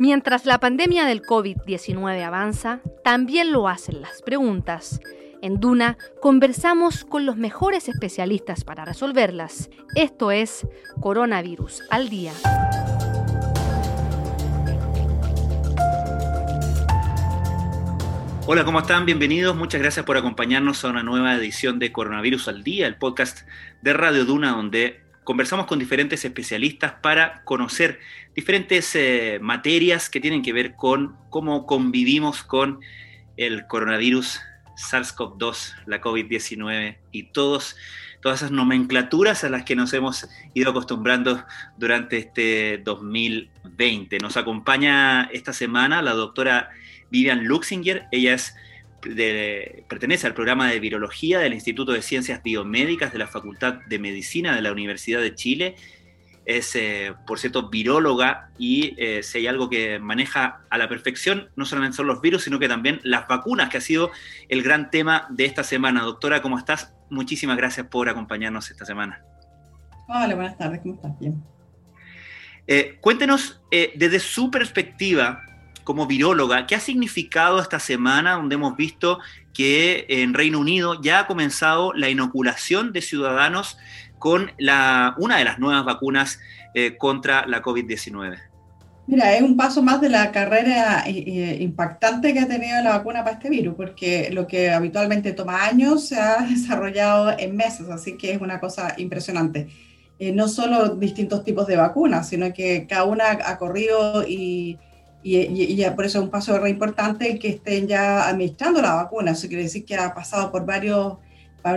Mientras 0.00 0.46
la 0.46 0.60
pandemia 0.60 1.06
del 1.06 1.22
COVID-19 1.22 2.22
avanza, 2.22 2.78
también 3.02 3.50
lo 3.50 3.66
hacen 3.66 4.00
las 4.00 4.22
preguntas. 4.22 5.00
En 5.42 5.58
Duna 5.58 5.98
conversamos 6.22 7.04
con 7.04 7.26
los 7.26 7.36
mejores 7.36 7.88
especialistas 7.88 8.62
para 8.62 8.84
resolverlas. 8.84 9.70
Esto 9.96 10.30
es 10.30 10.64
Coronavirus 11.00 11.82
al 11.90 12.08
Día. 12.10 12.32
Hola, 18.46 18.64
¿cómo 18.64 18.78
están? 18.78 19.04
Bienvenidos. 19.04 19.56
Muchas 19.56 19.80
gracias 19.80 20.06
por 20.06 20.16
acompañarnos 20.16 20.84
a 20.84 20.90
una 20.90 21.02
nueva 21.02 21.34
edición 21.34 21.80
de 21.80 21.90
Coronavirus 21.90 22.46
al 22.46 22.62
Día, 22.62 22.86
el 22.86 22.94
podcast 22.94 23.48
de 23.82 23.92
Radio 23.94 24.24
Duna, 24.24 24.52
donde 24.52 25.07
conversamos 25.28 25.66
con 25.66 25.78
diferentes 25.78 26.24
especialistas 26.24 26.94
para 27.02 27.44
conocer 27.44 28.00
diferentes 28.34 28.96
eh, 28.96 29.38
materias 29.42 30.08
que 30.08 30.20
tienen 30.20 30.40
que 30.40 30.54
ver 30.54 30.74
con 30.74 31.18
cómo 31.28 31.66
convivimos 31.66 32.42
con 32.42 32.80
el 33.36 33.66
coronavirus 33.66 34.40
SARS-CoV-2, 34.76 35.74
la 35.84 36.00
COVID-19 36.00 36.96
y 37.12 37.24
todos, 37.24 37.76
todas 38.22 38.38
esas 38.38 38.52
nomenclaturas 38.52 39.44
a 39.44 39.50
las 39.50 39.64
que 39.64 39.76
nos 39.76 39.92
hemos 39.92 40.26
ido 40.54 40.70
acostumbrando 40.70 41.44
durante 41.76 42.16
este 42.16 42.78
2020. 42.78 44.20
Nos 44.20 44.38
acompaña 44.38 45.24
esta 45.24 45.52
semana 45.52 46.00
la 46.00 46.12
doctora 46.12 46.70
Vivian 47.10 47.44
Luxinger, 47.44 48.06
ella 48.12 48.32
es 48.32 48.56
pertenece 49.00 50.26
al 50.26 50.34
programa 50.34 50.68
de 50.68 50.80
virología 50.80 51.38
del 51.38 51.54
Instituto 51.54 51.92
de 51.92 52.02
Ciencias 52.02 52.42
Biomédicas 52.42 53.12
de 53.12 53.18
la 53.18 53.26
Facultad 53.26 53.74
de 53.86 53.98
Medicina 53.98 54.54
de 54.54 54.62
la 54.62 54.72
Universidad 54.72 55.20
de 55.20 55.34
Chile. 55.34 55.76
Es, 56.44 56.74
eh, 56.76 57.14
por 57.26 57.38
cierto, 57.38 57.68
viróloga 57.68 58.50
y 58.58 58.94
eh, 58.96 59.22
si 59.22 59.38
hay 59.38 59.46
algo 59.46 59.68
que 59.68 59.98
maneja 59.98 60.62
a 60.70 60.78
la 60.78 60.88
perfección, 60.88 61.50
no 61.56 61.66
solamente 61.66 61.96
son 61.96 62.06
los 62.06 62.22
virus, 62.22 62.44
sino 62.44 62.58
que 62.58 62.68
también 62.68 63.00
las 63.02 63.28
vacunas, 63.28 63.68
que 63.68 63.76
ha 63.76 63.82
sido 63.82 64.10
el 64.48 64.62
gran 64.62 64.90
tema 64.90 65.26
de 65.28 65.44
esta 65.44 65.62
semana. 65.62 66.02
Doctora, 66.02 66.40
¿cómo 66.40 66.58
estás? 66.58 66.94
Muchísimas 67.10 67.58
gracias 67.58 67.86
por 67.88 68.08
acompañarnos 68.08 68.70
esta 68.70 68.86
semana. 68.86 69.22
Hola, 70.08 70.34
buenas 70.34 70.56
tardes, 70.56 70.80
¿cómo 70.80 70.94
estás? 70.94 71.18
Bien. 71.20 71.42
Eh, 72.66 72.96
cuéntenos, 73.00 73.60
desde 73.70 74.18
su 74.18 74.50
perspectiva, 74.50 75.42
como 75.88 76.06
viróloga, 76.06 76.66
¿qué 76.66 76.74
ha 76.74 76.80
significado 76.80 77.62
esta 77.62 77.80
semana 77.80 78.34
donde 78.34 78.56
hemos 78.56 78.76
visto 78.76 79.20
que 79.54 80.04
en 80.06 80.34
Reino 80.34 80.58
Unido 80.58 81.00
ya 81.00 81.20
ha 81.20 81.26
comenzado 81.26 81.94
la 81.94 82.10
inoculación 82.10 82.92
de 82.92 83.00
ciudadanos 83.00 83.78
con 84.18 84.52
la, 84.58 85.14
una 85.16 85.38
de 85.38 85.44
las 85.44 85.58
nuevas 85.58 85.86
vacunas 85.86 86.40
eh, 86.74 86.98
contra 86.98 87.46
la 87.46 87.62
COVID-19? 87.62 88.36
Mira, 89.06 89.34
es 89.34 89.40
un 89.40 89.56
paso 89.56 89.82
más 89.82 89.98
de 90.02 90.10
la 90.10 90.30
carrera 90.30 91.04
eh, 91.06 91.24
eh, 91.26 91.56
impactante 91.62 92.34
que 92.34 92.40
ha 92.40 92.46
tenido 92.46 92.82
la 92.82 92.98
vacuna 92.98 93.24
para 93.24 93.36
este 93.36 93.48
virus, 93.48 93.74
porque 93.74 94.28
lo 94.30 94.46
que 94.46 94.70
habitualmente 94.70 95.32
toma 95.32 95.64
años 95.64 96.08
se 96.08 96.20
ha 96.20 96.42
desarrollado 96.50 97.34
en 97.38 97.56
meses, 97.56 97.88
así 97.88 98.18
que 98.18 98.32
es 98.32 98.42
una 98.42 98.60
cosa 98.60 98.92
impresionante. 98.98 99.68
no 100.34 100.48
solo 100.48 100.96
distintos 100.96 101.44
tipos 101.44 101.66
de 101.66 101.76
vacunas, 101.76 102.28
sino 102.28 102.52
que 102.52 102.86
cada 102.86 103.04
una 103.04 103.30
ha 103.30 103.56
corrido 103.56 104.28
y, 104.28 104.76
y, 105.36 105.76
ya 105.76 105.94
por 105.94 106.04
eso 106.04 106.18
es 106.18 106.24
un 106.24 106.30
paso 106.30 106.58
re 106.58 106.70
importante 106.70 107.38
que 107.38 107.48
estén 107.48 107.86
ya 107.88 108.28
administrando 108.28 108.80
la 108.80 108.94
vacuna. 108.94 109.32
Eso 109.32 109.48
quiere 109.48 109.64
decir 109.64 109.84
que 109.84 109.96
ha 109.96 110.14
pasado 110.14 110.50
por 110.50 110.64
varios, 110.64 111.18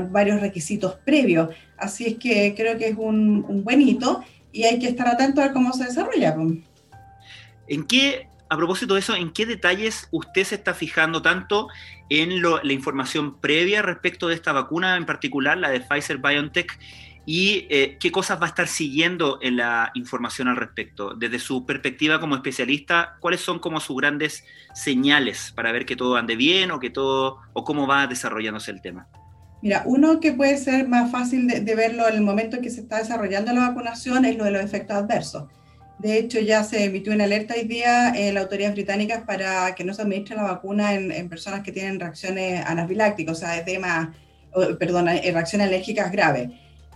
varios 0.09 0.41
requisitos 0.41 0.95
previos. 1.05 1.49
Así 1.77 2.05
es 2.05 2.17
que 2.17 2.53
creo 2.55 2.77
que 2.77 2.87
es 2.89 2.95
un, 2.97 3.45
un 3.47 3.63
buen 3.63 3.81
hito 3.81 4.23
y 4.51 4.63
hay 4.63 4.79
que 4.79 4.87
estar 4.87 5.07
atento 5.07 5.41
a 5.41 5.45
ver 5.45 5.53
cómo 5.53 5.73
se 5.73 5.85
desarrolla. 5.85 6.35
¿En 7.67 7.83
qué, 7.85 8.27
a 8.49 8.57
propósito 8.57 8.93
de 8.95 8.99
eso, 8.99 9.15
en 9.15 9.31
qué 9.31 9.45
detalles 9.45 10.07
usted 10.11 10.43
se 10.43 10.55
está 10.55 10.73
fijando 10.73 11.21
tanto 11.21 11.67
en 12.09 12.41
la 12.41 12.73
información 12.73 13.39
previa 13.39 13.81
respecto 13.81 14.27
de 14.27 14.35
esta 14.35 14.51
vacuna, 14.51 14.97
en 14.97 15.05
particular 15.05 15.57
la 15.57 15.69
de 15.69 15.79
Pfizer 15.79 16.17
BioNTech? 16.17 16.77
Y 17.25 17.67
eh, 17.69 17.97
qué 17.99 18.11
cosas 18.11 18.39
va 18.39 18.45
a 18.45 18.49
estar 18.49 18.67
siguiendo 18.67 19.39
en 19.41 19.57
la 19.57 19.91
información 19.93 20.47
al 20.47 20.57
respecto. 20.57 21.13
Desde 21.13 21.39
su 21.39 21.65
perspectiva 21.65 22.19
como 22.19 22.35
especialista, 22.35 23.17
¿cuáles 23.19 23.41
son 23.41 23.59
como 23.59 23.79
sus 23.79 23.97
grandes 23.97 24.43
señales 24.73 25.53
para 25.55 25.71
ver 25.71 25.85
que 25.85 25.95
todo 25.95 26.15
ande 26.15 26.35
bien 26.35 26.71
o 26.71 26.79
que 26.79 26.89
todo 26.89 27.37
o 27.53 27.63
cómo 27.63 27.85
va 27.85 28.07
desarrollándose 28.07 28.71
el 28.71 28.81
tema? 28.81 29.07
Mira, 29.61 29.83
uno 29.85 30.19
que 30.19 30.31
puede 30.33 30.57
ser 30.57 30.87
más 30.87 31.11
fácil 31.11 31.47
de, 31.47 31.75
verlo 31.75 32.07
en 32.07 32.15
el 32.15 32.21
momento 32.21 32.57
en 32.57 32.63
que 32.63 32.71
se 32.71 32.81
está 32.81 32.97
desarrollando 32.97 33.53
la 33.53 33.69
vacunación 33.69 34.25
es 34.25 34.35
lo 34.35 34.45
de 34.45 34.51
los 34.51 34.63
efectos 34.63 34.97
adversos. 34.97 35.43
De 35.99 36.17
hecho, 36.17 36.39
ya 36.39 36.63
se 36.63 36.83
emitió 36.83 37.13
una 37.13 37.25
alerta 37.25 37.53
hoy 37.53 37.67
día 37.67 38.11
en 38.15 38.33
las 38.33 38.45
autoridades 38.45 38.73
británicas 38.73 39.21
para 39.21 39.75
que 39.75 39.83
no 39.83 39.93
se 39.93 40.01
administre 40.01 40.35
la 40.35 40.41
vacuna 40.43 40.95
en, 40.95 41.11
en 41.11 41.29
personas 41.29 41.61
que 41.61 41.71
tienen 41.71 41.99
reacciones 41.99 42.65
anafilácticas, 42.65 43.37
o 43.37 43.39
sea, 43.39 43.55
edema, 43.59 44.11
perdón, 44.79 45.05
reacciones 45.05 45.67
alérgicas 45.67 46.11
graves. 46.11 46.49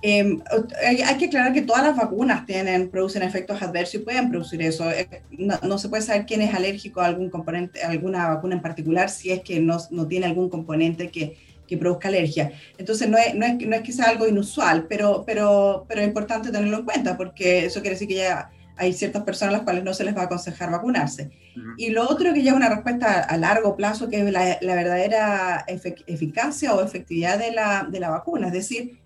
Em, 0.07 0.39
hay, 0.85 1.17
que 1.17 1.25
aclarar 1.25 1.51
que 1.51 1.63
todas 1.63 1.81
las 1.81 1.97
vacunas 1.97 2.45
tienen, 2.45 2.91
producen 2.91 3.23
efectos 3.23 3.59
adversos 3.63 3.95
y 3.95 3.97
pueden 4.03 4.29
producir 4.29 4.61
eso. 4.61 4.87
Eh, 4.91 5.23
no, 5.31 5.79
se 5.79 5.89
puede 5.89 6.03
saber 6.03 6.27
quién 6.27 6.43
es 6.43 6.53
alérgico 6.53 7.01
a 7.01 7.07
algún 7.07 7.31
componente, 7.31 7.81
a 7.81 7.89
alguna 7.89 8.27
vacuna 8.27 8.53
en 8.53 8.61
particular, 8.61 9.09
si 9.09 9.31
es 9.31 9.41
que 9.41 9.59
no, 9.59 9.79
no 9.89 10.07
tiene 10.07 10.27
algún 10.27 10.47
componente 10.47 11.09
que, 11.09 11.37
que 11.67 11.77
produzca 11.77 12.09
alergia. 12.09 12.51
Entonces, 12.77 13.09
no 13.09 13.17
es, 13.17 13.33
no, 13.33 13.47
es, 13.47 13.55
no 13.65 13.75
es 13.75 13.81
que 13.81 13.91
sea 13.91 14.09
algo 14.09 14.27
inusual, 14.27 14.85
pero, 14.87 15.23
pero, 15.25 15.87
pero 15.89 16.01
es 16.01 16.07
importante 16.07 16.51
tenerlo 16.51 16.77
en 16.77 16.85
cuenta, 16.85 17.17
porque 17.17 17.65
eso 17.65 17.81
quiere 17.81 17.95
decir 17.95 18.07
que 18.07 18.13
ya 18.13 18.51
hay 18.77 18.93
ciertas 18.93 19.23
personas 19.23 19.55
a 19.55 19.57
las 19.57 19.63
cuales 19.63 19.83
no 19.83 19.95
se 19.95 20.03
les 20.03 20.15
va 20.15 20.21
a 20.21 20.25
aconsejar 20.25 20.69
vacunarse. 20.69 21.31
Y 21.77 21.89
lo 21.89 22.07
otro 22.07 22.31
que 22.31 22.43
ya 22.43 22.51
es 22.51 22.57
una 22.57 22.69
respuesta 22.69 23.21
a 23.21 23.37
largo 23.37 23.75
plazo, 23.75 24.07
que 24.07 24.19
es 24.19 24.31
la, 24.31 24.59
la 24.61 24.75
verdadera 24.75 25.65
eficacia 25.67 26.75
o 26.75 26.83
efectividad 26.83 27.39
de 27.39 27.53
la, 27.53 27.87
de 27.89 27.99
la 27.99 28.11
vacuna, 28.11 28.47
es 28.47 28.53
decir, 28.53 28.99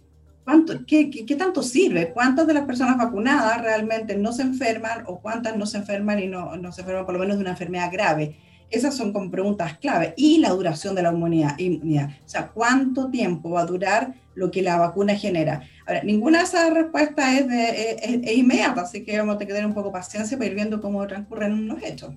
qué, 0.87 1.35
tanto 1.37 1.63
sirve? 1.63 2.11
¿Cuántas 2.11 2.47
de 2.47 2.53
las 2.53 2.65
personas 2.65 2.97
vacunadas 2.97 3.61
realmente 3.61 4.15
no 4.15 4.31
se 4.31 4.41
enferman 4.41 5.03
o 5.05 5.19
cuántas 5.19 5.55
no 5.55 5.65
se 5.65 5.77
enferman 5.77 6.19
y 6.19 6.27
no, 6.27 6.55
no 6.57 6.71
se 6.71 6.81
enferman 6.81 7.05
por 7.05 7.13
lo 7.13 7.19
menos 7.19 7.37
de 7.37 7.41
una 7.41 7.51
enfermedad 7.51 7.91
grave? 7.91 8.37
Esas 8.69 8.95
son 8.95 9.11
como 9.11 9.31
preguntas 9.31 9.77
clave. 9.79 10.13
Y 10.15 10.37
la 10.37 10.49
duración 10.49 10.95
de 10.95 11.01
la 11.01 11.11
inmunidad. 11.11 12.09
O 12.25 12.29
sea, 12.29 12.49
¿cuánto 12.49 13.09
tiempo 13.09 13.51
va 13.51 13.61
a 13.61 13.65
durar 13.65 14.13
lo 14.35 14.51
que 14.51 14.61
la 14.61 14.77
vacuna 14.77 15.15
genera? 15.15 15.63
Ahora, 15.87 16.03
ninguna 16.03 16.39
de 16.39 16.43
esas 16.43 16.73
respuestas 16.73 17.27
es, 17.35 18.37
inmediata, 18.37 18.81
así 18.81 19.03
que 19.03 19.17
vamos 19.17 19.35
a 19.35 19.39
tener 19.39 19.65
un 19.65 19.73
poco 19.73 19.87
de 19.87 19.93
paciencia 19.93 20.37
para 20.37 20.49
ir 20.49 20.55
viendo 20.55 20.79
cómo 20.79 21.05
transcurren 21.07 21.67
los 21.67 21.81
hechos. 21.81 22.13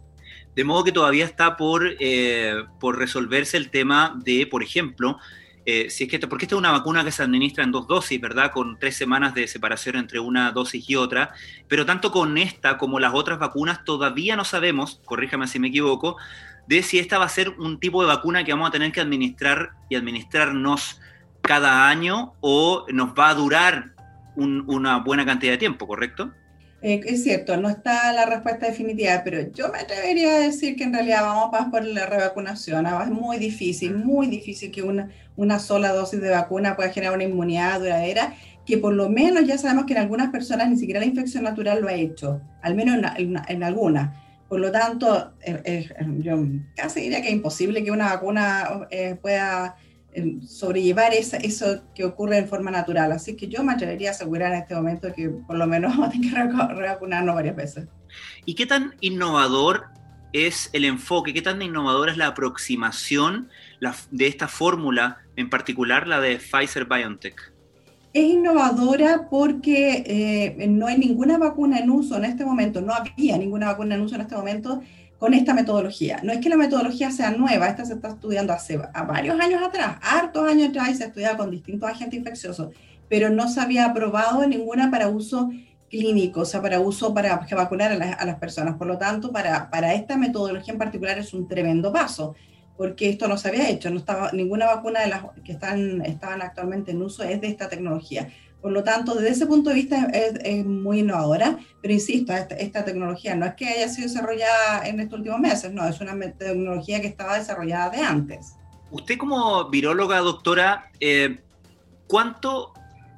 De 0.55 0.65
modo 0.65 0.85
que 0.85 0.93
todavía 0.93 1.25
está 1.25 1.57
por, 1.57 1.83
eh, 1.99 2.55
por 2.79 2.99
resolverse 2.99 3.57
el 3.57 3.71
tema 3.71 4.21
de, 4.23 4.47
por 4.47 4.63
ejemplo, 4.63 5.17
eh, 5.65 5.91
si 5.91 6.05
es 6.05 6.11
que 6.11 6.19
porque 6.27 6.45
esta 6.47 6.57
es 6.57 6.59
una 6.59 6.73
vacuna 6.73 7.05
que 7.05 7.13
se 7.13 7.23
administra 7.23 7.63
en 7.63 7.71
dos 7.71 7.87
dosis, 7.87 8.21
¿verdad? 8.21 8.51
Con 8.51 8.79
tres 8.79 8.97
semanas 8.97 9.35
de 9.35 9.47
separación 9.47 9.97
entre 9.97 10.19
una 10.19 10.51
dosis 10.51 10.89
y 10.89 10.97
otra, 10.97 11.33
pero 11.69 11.87
tanto 11.87 12.11
con 12.11 12.37
esta 12.37 12.79
como 12.79 12.99
las 12.99 13.15
otras 13.15 13.39
vacunas 13.39 13.85
todavía 13.85 14.35
no 14.35 14.45
sabemos, 14.45 15.01
corríjame 15.05 15.47
si 15.47 15.59
me 15.59 15.69
equivoco, 15.69 16.17
de 16.67 16.83
si 16.83 16.99
esta 16.99 17.19
va 17.19 17.27
a 17.27 17.29
ser 17.29 17.51
un 17.51 17.79
tipo 17.79 18.03
de 18.03 18.09
vacuna 18.09 18.45
que 18.45 18.53
vamos 18.53 18.69
a 18.69 18.73
tener 18.73 18.93
que 18.93 19.01
administrar 19.01 19.73
y 19.89 19.95
administrarnos 19.95 21.01
cada 21.43 21.89
año 21.89 22.35
o 22.41 22.87
nos 22.93 23.11
va 23.11 23.31
a 23.31 23.35
durar 23.35 23.93
una 24.37 24.99
buena 24.99 25.27
cantidad 25.27 25.53
de 25.53 25.59
tiempo, 25.59 25.87
¿correcto? 25.87 26.33
Eh, 26.83 27.01
es 27.07 27.23
cierto, 27.23 27.57
no 27.57 27.69
está 27.69 28.13
la 28.13 28.27
respuesta 28.27 28.67
definitiva, 28.67 29.23
pero 29.25 29.53
yo 29.53 29.69
me 29.69 29.79
atrevería 29.79 30.35
a 30.35 30.39
decir 30.41 30.75
que 30.75 30.83
en 30.83 30.93
realidad 30.93 31.23
vamos 31.23 31.53
más 31.53 31.71
por 31.71 31.85
la 31.85 32.07
revacunación. 32.07 32.87
Es 32.87 33.09
muy 33.09 33.39
difícil, 33.39 33.95
muy 33.95 34.27
difícil 34.27 34.73
que 34.73 34.83
una, 34.83 35.09
una 35.37 35.61
sola 35.61 35.93
dosis 35.93 36.21
de 36.21 36.31
vacuna 36.31 36.75
pueda 36.75 36.91
generar 36.91 37.15
una 37.15 37.23
inmunidad 37.23 37.79
duradera, 37.79 38.35
que 38.67 38.79
por 38.79 38.95
lo 38.95 39.09
menos 39.09 39.47
ya 39.47 39.59
sabemos 39.59 39.87
que 39.87 39.93
en 39.93 40.01
algunas 40.01 40.31
personas 40.31 40.69
ni 40.71 40.77
siquiera 40.77 40.99
la 40.99 41.07
infección 41.07 41.45
natural 41.45 41.81
lo 41.81 41.89
ha 41.89 41.95
hecho, 41.95 42.41
al 42.63 42.75
menos 42.75 42.97
en, 43.17 43.41
en, 43.47 43.63
algunas. 43.63 44.11
Por 44.49 44.59
lo 44.59 44.73
tanto, 44.73 45.35
eh, 45.41 45.63
eh, 45.65 45.89
yo 46.19 46.45
casi 46.75 47.03
diría 47.03 47.23
que 47.23 47.29
es 47.29 47.35
imposible 47.35 47.85
que 47.85 47.93
una 47.93 48.07
vacuna 48.07 48.89
pueda 49.23 49.77
sobrellevar 50.47 51.15
esa, 51.15 51.37
eso 51.39 51.83
que 51.95 52.05
ocurre 52.05 52.39
en 52.39 52.49
forma 52.49 52.71
natural. 52.71 53.13
Así 53.13 53.37
que 53.37 53.49
yo 53.49 53.63
me 53.63 53.73
atrevería 53.73 54.11
a 54.11 54.13
asegurar 54.13 54.53
en 54.53 54.61
este 54.61 54.75
momento 54.75 55.13
que 55.13 55.29
por 55.29 55.57
lo 55.57 55.67
menos 55.67 55.93
vamos 55.97 56.09
a 56.09 56.11
tener 56.11 56.51
que 56.51 56.75
revacunarnos 56.75 57.35
varias 57.35 57.57
veces. 57.57 57.89
¿Y 58.45 58.55
qué 58.55 58.67
tan 58.67 58.95
innovador 59.01 59.87
es 60.33 60.71
el 60.73 60.85
enfoque, 60.85 61.35
qué 61.35 61.43
tan 61.43 61.61
innovadora 61.61 62.13
es 62.13 62.19
la 62.19 62.29
aproximación 62.29 63.49
de 64.11 64.27
esta 64.27 64.49
fórmula, 64.49 65.19
en 65.37 65.51
particular 65.51 66.07
la 66.07 66.21
de 66.21 66.39
Pfizer 66.39 66.87
BioNTech? 66.87 67.53
Es 68.15 68.25
innovadora 68.25 69.29
porque 69.31 70.05
eh, 70.59 70.67
no 70.69 70.87
hay 70.87 70.99
ninguna 70.99 71.39
vacuna 71.39 71.79
en 71.79 71.91
uso 71.91 72.17
en 72.17 72.25
este 72.25 72.45
momento, 72.45 72.83
no 72.83 72.93
había 72.93 73.39
ninguna 73.39 73.69
vacuna 73.69 73.95
en 73.95 74.03
uso 74.03 74.17
en 74.17 74.21
este 74.23 74.37
momento 74.37 74.83
con 75.23 75.35
esta 75.35 75.55
metodología. 75.55 76.19
No 76.25 76.33
es 76.33 76.41
que 76.41 76.49
la 76.49 76.57
metodología 76.57 77.13
sea 77.13 77.31
nueva, 77.31 77.69
esta 77.69 77.85
se 77.85 77.95
está 77.95 78.09
estudiando 78.09 78.53
hace 78.53 78.77
varios 78.77 79.39
años 79.39 79.63
atrás, 79.63 79.99
hartos 80.03 80.51
años 80.51 80.71
atrás, 80.71 80.91
y 80.91 80.95
se 80.97 81.05
estudia 81.05 81.37
con 81.37 81.49
distintos 81.49 81.89
agentes 81.89 82.19
infecciosos, 82.19 82.75
pero 83.09 83.31
no 83.31 83.49
se 83.49 83.61
había 83.61 83.85
aprobado 83.85 84.45
ninguna 84.49 84.91
para 84.91 85.07
uso 85.07 85.49
clínico, 85.89 86.41
o 86.41 86.45
sea, 86.45 86.61
para 86.61 86.81
uso 86.81 87.15
para 87.15 87.37
vacunar 87.53 87.93
a, 87.93 88.27
las 88.27 88.39
personas. 88.41 88.75
Por 88.75 88.89
lo 88.89 88.99
tanto, 88.99 89.31
para, 89.31 89.71
para 89.71 89.95
esta 89.95 90.17
metodología 90.17 90.73
en 90.73 90.79
particular 90.81 91.17
es 91.17 91.33
un 91.33 91.47
tremendo 91.47 91.93
paso, 91.93 92.35
porque 92.77 93.09
esto 93.09 93.29
no 93.29 93.37
se 93.37 93.47
había 93.47 93.71
hecho, 93.71 93.91
no 93.91 94.01
estaba 94.01 94.33
ninguna 94.33 94.67
vacuna 94.67 95.03
de 95.03 95.07
las 95.07 95.23
que 95.45 95.53
están, 95.53 96.05
estaban 96.05 96.43
actualmente 96.43 96.91
en 96.91 97.01
uso 97.01 97.23
es 97.23 97.41
de 97.41 97.47
esta 97.47 97.69
tecnología. 97.69 98.29
Por 98.63 98.71
lo 98.71 98.85
tanto, 98.85 99.17
desde 99.17 99.31
ese 99.31 99.47
punto 99.47 99.71
de 99.71 99.77
vista 99.77 100.09
es, 100.13 100.65
muy 100.65 101.01
innovadora, 101.01 101.59
pero 101.81 101.93
insisto, 101.93 102.33
esta, 102.33 102.85
tecnología 102.85 103.35
no 103.35 103.45
es 103.45 103.55
que 103.55 103.67
haya 103.67 103.89
sido 103.89 104.07
desarrollada 104.07 104.87
en 104.87 105.01
estos 105.01 105.19
últimos 105.19 105.41
meses, 105.41 105.73
no, 105.73 105.87
es 105.87 106.01
una 106.01 106.17
tecnología 106.31 107.01
que 107.01 107.09
estaba 107.09 107.37
desarrollada 107.37 107.91
de 107.91 108.03
antes. 108.03 108.55
Usted 108.93 109.19
como 109.19 109.69
viróloga, 109.69 110.19
doctora, 110.19 110.93
eh, 111.01 111.41
¿cuánto 112.07 112.73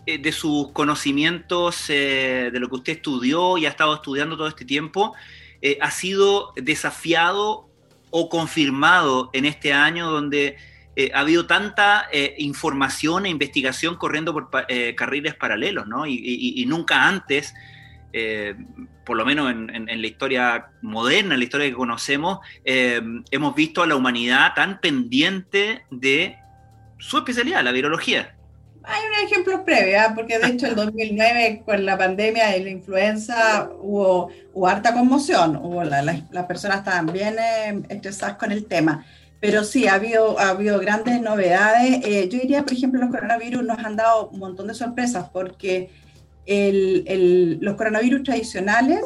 eh, 0.06 0.16
de 0.16 0.32
sus 0.32 0.72
conocimientos, 0.72 1.90
eh, 1.90 2.48
de 2.50 2.58
lo 2.58 2.70
que 2.70 2.76
usted 2.76 2.92
estudió 2.94 3.58
y 3.58 3.66
ha 3.66 3.68
estado 3.68 3.94
estudiando 3.94 4.38
todo 4.38 4.48
este 4.48 4.64
tiempo, 4.64 5.12
ha 5.80 5.90
sido 5.90 6.52
desafiado 6.56 7.70
o 8.10 8.28
confirmado 8.28 9.30
en 9.32 9.46
este 9.46 9.72
año 9.72 10.10
donde 10.10 10.58
ha 11.12 11.20
habido 11.20 11.46
tanta 11.46 12.08
información 12.38 13.26
e 13.26 13.30
investigación 13.30 13.96
corriendo 13.96 14.32
por 14.32 14.50
carriles 14.96 15.34
paralelos, 15.34 15.86
¿no? 15.86 16.06
Y, 16.06 16.64
nunca 16.68 17.08
antes, 17.08 17.54
por 19.04 19.16
lo 19.16 19.24
menos 19.24 19.50
en, 19.50 19.88
en, 19.88 20.00
la 20.00 20.06
historia 20.06 20.66
moderna, 20.82 21.34
en 21.34 21.40
la 21.40 21.44
historia 21.44 21.68
que 21.68 21.74
conocemos, 21.74 22.38
hemos 22.64 23.54
visto 23.54 23.82
a 23.82 23.86
la 23.86 23.96
humanidad 23.96 24.54
tan 24.54 24.80
pendiente 24.80 25.84
de 25.90 26.38
su 26.98 27.18
especialidad, 27.18 27.62
la 27.62 27.72
virología. 27.72 28.34
Hay 28.86 29.00
un 29.06 29.26
ejemplo 29.26 29.64
previo, 29.64 29.98
¿ah? 29.98 30.12
porque 30.14 30.38
de 30.38 30.48
hecho 30.48 30.66
el 30.66 30.74
2009 30.74 31.62
con 31.64 31.86
la 31.86 31.96
pandemia 31.96 32.54
y 32.56 32.64
la 32.64 32.70
influenza 32.70 33.70
hubo, 33.80 34.30
harta 34.66 34.92
conmoción, 34.92 35.56
hubo 35.56 35.82
las 35.84 36.44
personas 36.46 36.78
estaban 36.78 37.06
bien 37.06 37.36
eh, 37.38 37.82
estresadas 37.88 38.36
con 38.36 38.52
el 38.52 38.66
tema. 38.66 39.06
Pero 39.44 39.62
sí, 39.62 39.86
ha 39.86 39.96
habido, 39.96 40.38
ha 40.38 40.48
habido 40.48 40.80
grandes 40.80 41.20
novedades. 41.20 42.00
Eh, 42.06 42.30
yo 42.32 42.38
diría, 42.38 42.62
por 42.62 42.72
ejemplo, 42.72 42.98
los 42.98 43.10
coronavirus 43.10 43.62
nos 43.62 43.78
han 43.78 43.94
dado 43.94 44.30
un 44.30 44.38
montón 44.38 44.68
de 44.68 44.72
sorpresas 44.72 45.28
porque 45.34 45.90
los 46.46 47.74
coronavirus 47.74 48.22
tradicionales, 48.22 49.00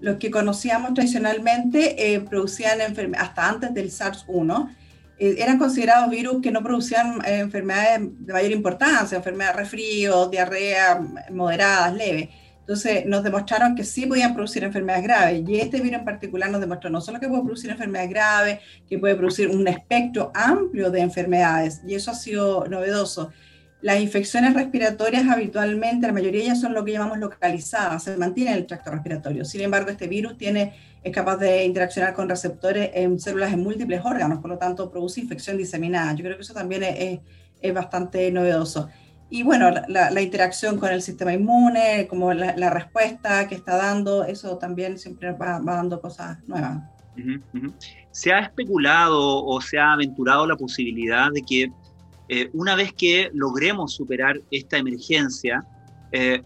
los 0.00 0.16
que 0.16 0.30
conocíamos 0.30 0.94
tradicionalmente, 0.94 2.14
eh, 2.14 2.20
producían 2.20 2.80
enfermedades, 2.80 3.28
hasta 3.28 3.48
antes 3.50 3.74
del 3.74 3.90
SARS-1, 3.90 4.70
eh, 5.18 5.36
eran 5.38 5.58
considerados 5.58 6.08
virus 6.08 6.40
que 6.40 6.50
no 6.50 6.62
producían 6.62 7.20
eh, 7.26 7.40
enfermedades 7.40 8.08
de 8.20 8.32
mayor 8.32 8.52
importancia, 8.52 9.18
enfermedades 9.18 9.54
de 9.54 9.62
resfrío, 9.64 10.28
diarrea 10.28 10.98
moderadas, 11.30 11.92
leves. 11.92 12.30
Entonces 12.68 13.06
nos 13.06 13.24
demostraron 13.24 13.74
que 13.74 13.82
sí 13.82 14.04
podían 14.04 14.34
producir 14.34 14.62
enfermedades 14.62 15.02
graves 15.02 15.42
y 15.48 15.58
este 15.58 15.80
virus 15.80 16.00
en 16.00 16.04
particular 16.04 16.50
nos 16.50 16.60
demostró 16.60 16.90
no 16.90 17.00
solo 17.00 17.18
que 17.18 17.26
puede 17.26 17.42
producir 17.42 17.70
enfermedades 17.70 18.10
graves, 18.10 18.58
que 18.86 18.98
puede 18.98 19.14
producir 19.14 19.48
un 19.48 19.66
espectro 19.66 20.30
amplio 20.34 20.90
de 20.90 21.00
enfermedades 21.00 21.80
y 21.86 21.94
eso 21.94 22.10
ha 22.10 22.14
sido 22.14 22.66
novedoso. 22.68 23.32
Las 23.80 24.02
infecciones 24.02 24.52
respiratorias 24.52 25.26
habitualmente, 25.28 26.06
la 26.06 26.12
mayoría 26.12 26.42
ellas 26.42 26.60
son 26.60 26.74
lo 26.74 26.84
que 26.84 26.92
llamamos 26.92 27.16
localizadas, 27.16 28.02
se 28.02 28.18
mantienen 28.18 28.52
en 28.52 28.58
el 28.58 28.66
tracto 28.66 28.90
respiratorio. 28.90 29.46
Sin 29.46 29.62
embargo, 29.62 29.88
este 29.88 30.06
virus 30.06 30.36
tiene 30.36 30.74
es 31.02 31.12
capaz 31.14 31.38
de 31.38 31.64
interaccionar 31.64 32.12
con 32.12 32.28
receptores 32.28 32.90
en 32.92 33.18
células 33.18 33.50
en 33.50 33.62
múltiples 33.62 34.04
órganos, 34.04 34.40
por 34.40 34.50
lo 34.50 34.58
tanto 34.58 34.90
produce 34.90 35.22
infección 35.22 35.56
diseminada. 35.56 36.12
Yo 36.12 36.22
creo 36.22 36.36
que 36.36 36.42
eso 36.42 36.52
también 36.52 36.82
es, 36.82 37.20
es 37.62 37.72
bastante 37.72 38.30
novedoso. 38.30 38.90
Y 39.30 39.42
bueno, 39.42 39.70
la, 39.88 40.22
interacción 40.22 40.78
con 40.78 40.90
el 40.90 41.02
sistema 41.02 41.34
inmune, 41.34 42.06
como 42.08 42.32
la, 42.32 42.70
respuesta 42.70 43.46
que 43.46 43.54
está 43.54 43.76
dando, 43.76 44.24
eso 44.24 44.56
también 44.56 44.98
siempre 44.98 45.32
va, 45.32 45.60
dando 45.60 46.00
cosas 46.00 46.38
nuevas. 46.46 46.82
¿Se 48.10 48.32
ha 48.32 48.40
especulado 48.40 49.44
o 49.44 49.60
se 49.60 49.78
ha 49.78 49.92
aventurado 49.92 50.46
la 50.46 50.56
posibilidad 50.56 51.30
de 51.32 51.42
que 51.42 51.72
eh, 52.28 52.50
una 52.52 52.74
vez 52.74 52.92
que 52.92 53.30
logremos 53.34 53.94
superar 53.94 54.40
esta 54.50 54.78
emergencia, 54.78 55.64
eh, 56.12 56.42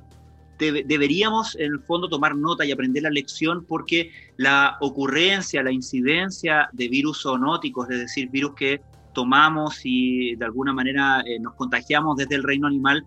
deberíamos 0.59 1.57
en 1.57 1.73
el 1.73 1.81
fondo 1.81 2.09
tomar 2.09 2.37
nota 2.37 2.65
y 2.65 2.71
aprender 2.71 3.03
la 3.03 3.11
lección 3.11 3.65
porque 3.65 4.13
la 4.37 4.77
ocurrencia, 4.81 5.63
la 5.63 5.73
incidencia 5.73 6.69
de 6.73 6.89
virus 6.89 7.23
zoonóticos, 7.23 7.91
es 7.91 7.99
decir, 7.99 8.29
virus 8.31 8.55
que 8.55 8.81
tomamos 9.13 9.81
y 9.85 10.37
de 10.37 10.45
alguna 10.45 10.73
manera 10.73 11.23
eh, 11.27 11.39
nos 11.41 11.55
contagiamos 11.55 12.17
desde 12.17 12.37
el 12.37 12.43
reino 12.43 12.67
animal, 12.67 13.05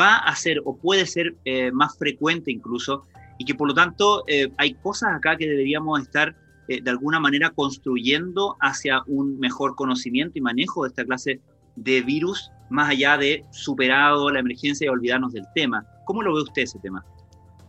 va 0.00 0.16
a 0.16 0.34
ser 0.34 0.60
o 0.64 0.76
puede 0.76 1.06
ser 1.06 1.36
eh, 1.44 1.70
más 1.72 1.96
frecuente 1.98 2.50
incluso 2.50 3.04
y 3.38 3.44
que 3.44 3.54
por 3.54 3.68
lo 3.68 3.74
tanto 3.74 4.24
eh, 4.26 4.50
hay 4.56 4.74
cosas 4.74 5.14
acá 5.14 5.36
que 5.36 5.48
deberíamos 5.48 6.00
estar 6.00 6.34
de 6.68 6.90
alguna 6.90 7.20
manera 7.20 7.50
construyendo 7.50 8.56
hacia 8.60 9.00
un 9.06 9.38
mejor 9.38 9.76
conocimiento 9.76 10.36
y 10.36 10.40
manejo 10.40 10.82
de 10.82 10.88
esta 10.88 11.04
clase 11.04 11.40
de 11.76 12.00
virus 12.00 12.50
más 12.70 12.90
allá 12.90 13.16
de 13.16 13.44
superado 13.52 14.30
la 14.30 14.40
emergencia 14.40 14.86
y 14.86 14.88
olvidarnos 14.88 15.32
del 15.32 15.44
tema. 15.54 15.86
¿Cómo 16.06 16.22
lo 16.22 16.34
ve 16.34 16.42
usted 16.42 16.62
ese 16.62 16.80
tema? 16.80 17.04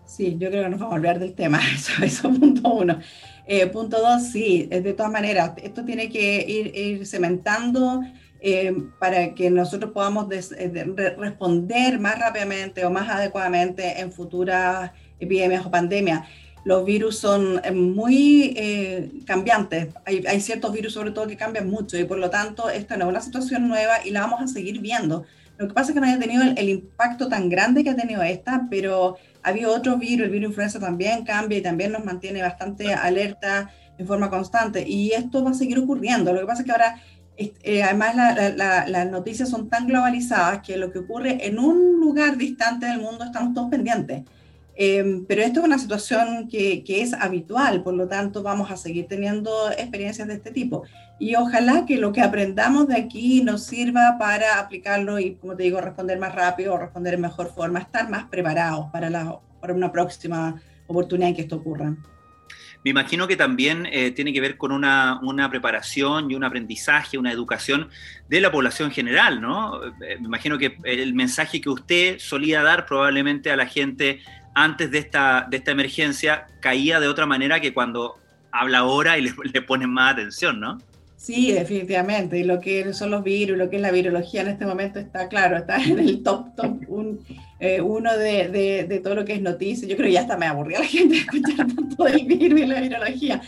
Sí, 0.08 0.38
yo 0.40 0.50
creo 0.50 0.64
que 0.64 0.70
nos 0.70 0.80
vamos 0.80 0.94
a 0.94 0.96
olvidar 0.96 1.20
del 1.20 1.34
tema, 1.34 1.60
eso, 1.76 1.92
eso 2.04 2.30
punto 2.32 2.70
uno. 2.70 3.00
Eh, 3.46 3.68
punto 3.68 4.00
dos, 4.00 4.24
sí, 4.32 4.66
de 4.66 4.94
todas 4.94 5.12
maneras, 5.12 5.52
esto 5.62 5.84
tiene 5.84 6.10
que 6.10 6.74
ir, 6.74 7.06
cementando 7.06 8.02
eh, 8.40 8.74
para 9.00 9.34
que 9.36 9.50
nosotros 9.50 9.92
podamos 9.92 10.28
eh, 10.32 11.16
responder 11.18 12.00
más 12.00 12.20
rápidamente 12.20 12.86
o 12.86 12.90
más 12.90 13.10
adecuadamente 13.10 14.00
en 14.00 14.12
futuras 14.12 14.92
epidemias 15.20 15.66
o 15.66 15.72
pandemias. 15.72 16.28
Los 16.64 16.86
virus 16.86 17.18
son 17.20 17.62
muy 17.74 19.24
cambiantes, 19.26 19.88
hay, 20.06 20.26
hay, 20.28 20.42
ciertos 20.42 20.74
virus 20.74 20.94
sobre 20.94 21.12
todo 21.12 21.28
que 21.28 21.38
cambian 21.38 21.70
mucho 21.70 21.98
y 21.98 22.04
por 22.04 22.18
lo 22.18 22.30
tanto 22.30 22.70
esta 22.70 22.98
no 22.98 23.06
es 23.06 23.10
una 23.10 23.22
situación 23.22 23.70
nueva 23.70 24.06
y 24.06 24.10
la 24.10 24.22
vamos 24.22 24.42
a 24.42 24.48
seguir 24.48 24.82
viendo. 24.82 25.26
Lo 25.58 25.68
que 25.68 25.74
pasa 25.74 25.90
es 25.90 25.96
que 25.96 26.00
no 26.00 26.06
haya 26.08 26.20
tenido 26.20 26.44
el, 26.44 26.70
impacto 26.70 27.28
tan 27.28 27.50
grande 27.50 27.84
que 27.84 27.90
ha 27.90 27.96
tenido 27.96 28.22
esta, 28.22 28.68
pero 28.70 29.18
ha 29.42 29.50
habido 29.50 29.74
otros 29.74 30.00
virus, 30.00 30.26
el 30.26 30.32
virus 30.32 30.50
influenza 30.50 30.80
también 30.80 31.24
cambia 31.24 31.58
y 31.58 31.62
también 31.62 31.92
nos 31.92 32.06
mantiene 32.06 32.42
bastante 32.42 32.94
alerta 32.94 33.72
en 33.98 34.06
forma 34.06 34.30
constante. 34.30 34.88
Y 34.88 35.12
esto 35.12 35.44
va 35.44 35.52
a 35.52 35.56
seguir 35.56 35.80
ocurriendo. 35.80 36.32
Lo 36.32 36.42
que 36.42 36.46
pasa 36.46 36.62
es 36.62 36.66
que 36.66 36.72
ahora, 36.72 37.02
eh, 37.38 37.82
además, 37.82 38.16
las 38.56 39.10
noticias 39.10 39.50
son 39.50 39.68
tan 39.68 39.88
globalizadas 39.88 40.62
que 40.62 40.78
lo 40.78 40.92
que 40.92 41.00
ocurre 41.00 41.48
en 41.48 41.58
un 41.58 42.00
lugar 42.00 42.38
distante 42.38 42.86
del 42.86 43.00
mundo 43.00 43.26
estamos 43.26 43.56
todos 43.56 43.70
pendientes. 43.70 44.24
Em, 44.80 45.26
pero 45.26 45.42
esto 45.42 45.62
es 45.62 45.66
una 45.66 45.80
situación 45.80 46.48
que, 46.48 46.84
que, 46.84 47.02
es 47.02 47.14
habitual, 47.14 47.82
por 47.82 47.96
lo 47.96 48.08
tanto 48.08 48.44
vamos 48.44 48.70
a 48.70 48.78
seguir 48.78 49.08
teniendo 49.08 49.72
experiencias 49.72 50.28
de 50.28 50.36
este 50.36 50.52
tipo. 50.52 50.84
Y 51.20 51.36
ojalá 51.36 51.86
que 51.88 51.98
lo 51.98 52.14
que 52.14 52.22
aprendamos 52.22 52.88
de 52.88 52.96
aquí 52.96 53.42
nos 53.42 53.64
sirva 53.64 54.18
para 54.20 54.60
aplicarlo 54.60 55.20
y, 55.20 55.36
como 55.36 55.56
te 55.56 55.64
digo, 55.64 55.82
responder 55.82 56.20
más 56.20 56.36
rápido 56.36 56.76
o 56.76 56.78
responder 56.78 57.16
en 57.16 57.22
mejor 57.22 57.52
forma, 57.54 57.80
estar 57.80 58.08
más 58.10 58.26
preparados 58.26 58.88
para, 58.92 59.10
la, 59.10 59.40
para 59.60 59.74
una 59.74 59.92
próxima 59.92 60.62
oportunidad 60.86 61.30
en 61.30 61.36
que 61.36 61.42
esto 61.42 61.56
ocurra. 61.56 61.96
Me 62.84 62.92
imagino 62.92 63.28
que 63.28 63.36
también 63.36 63.88
eh, 63.92 64.12
tiene 64.12 64.32
que 64.32 64.40
ver 64.40 64.58
con 64.58 64.72
una, 64.72 65.20
una, 65.24 65.50
preparación 65.50 66.30
y 66.30 66.36
un 66.36 66.44
aprendizaje, 66.44 67.18
una 67.18 67.32
educación 67.32 67.90
de 68.30 68.40
la 68.40 68.52
población 68.52 68.92
general, 68.92 69.42
¿no? 69.42 69.84
Eh, 69.84 70.18
me 70.20 70.28
imagino 70.28 70.58
que 70.58 70.78
el 70.84 71.14
mensaje 71.16 71.60
que 71.60 71.70
usted 71.70 72.20
solía 72.20 72.62
dar 72.62 72.86
probablemente 72.86 73.52
a 73.52 73.56
la 73.56 73.66
gente 73.66 74.22
antes 74.54 74.92
de 74.92 75.00
esta, 75.00 75.48
de 75.50 75.58
esta 75.58 75.72
emergencia 75.72 76.46
caía 76.62 77.00
de 77.00 77.08
otra 77.08 77.26
manera 77.26 77.60
que 77.60 77.74
cuando 77.74 78.20
habla 78.52 78.80
ahora 78.80 79.18
y 79.18 79.22
le, 79.22 79.34
le 79.52 79.62
ponen 79.64 79.90
más 79.90 80.14
atención, 80.14 80.60
¿no? 80.60 80.78
Sí, 81.18 81.52
definitivamente. 81.52 82.38
Y 82.38 82.44
lo 82.44 82.62
que 82.62 82.94
son 82.94 83.10
los 83.10 83.24
virus, 83.24 83.58
lo 83.58 83.72
que 83.72 83.78
es 83.78 83.82
la 83.82 83.92
virología 83.92 84.42
en 84.42 84.50
este 84.50 84.68
momento 84.68 85.00
está 85.00 85.28
claro, 85.28 85.58
está 85.58 85.78
en 85.84 86.00
el 86.00 86.24
top, 86.24 86.56
top 86.56 86.78
eh, 87.60 87.82
uno 87.82 88.16
de, 88.16 88.86
de, 88.88 89.00
todo 89.00 89.16
lo 89.16 89.26
que 89.26 89.34
es 89.34 89.42
noticia. 89.42 89.88
Yo 89.88 89.98
creo 89.98 90.08
que 90.08 90.14
ya 90.14 90.22
hasta 90.22 90.38
me 90.38 90.46
aburría 90.46 90.80
la 90.80 90.86
gente 90.88 91.16
de 91.16 91.22
escuchar 91.22 91.68
tanto 91.76 92.04
del 92.04 92.26
virus 92.26 92.60
y 92.62 92.66
la 92.68 92.80
virología. 92.80 93.42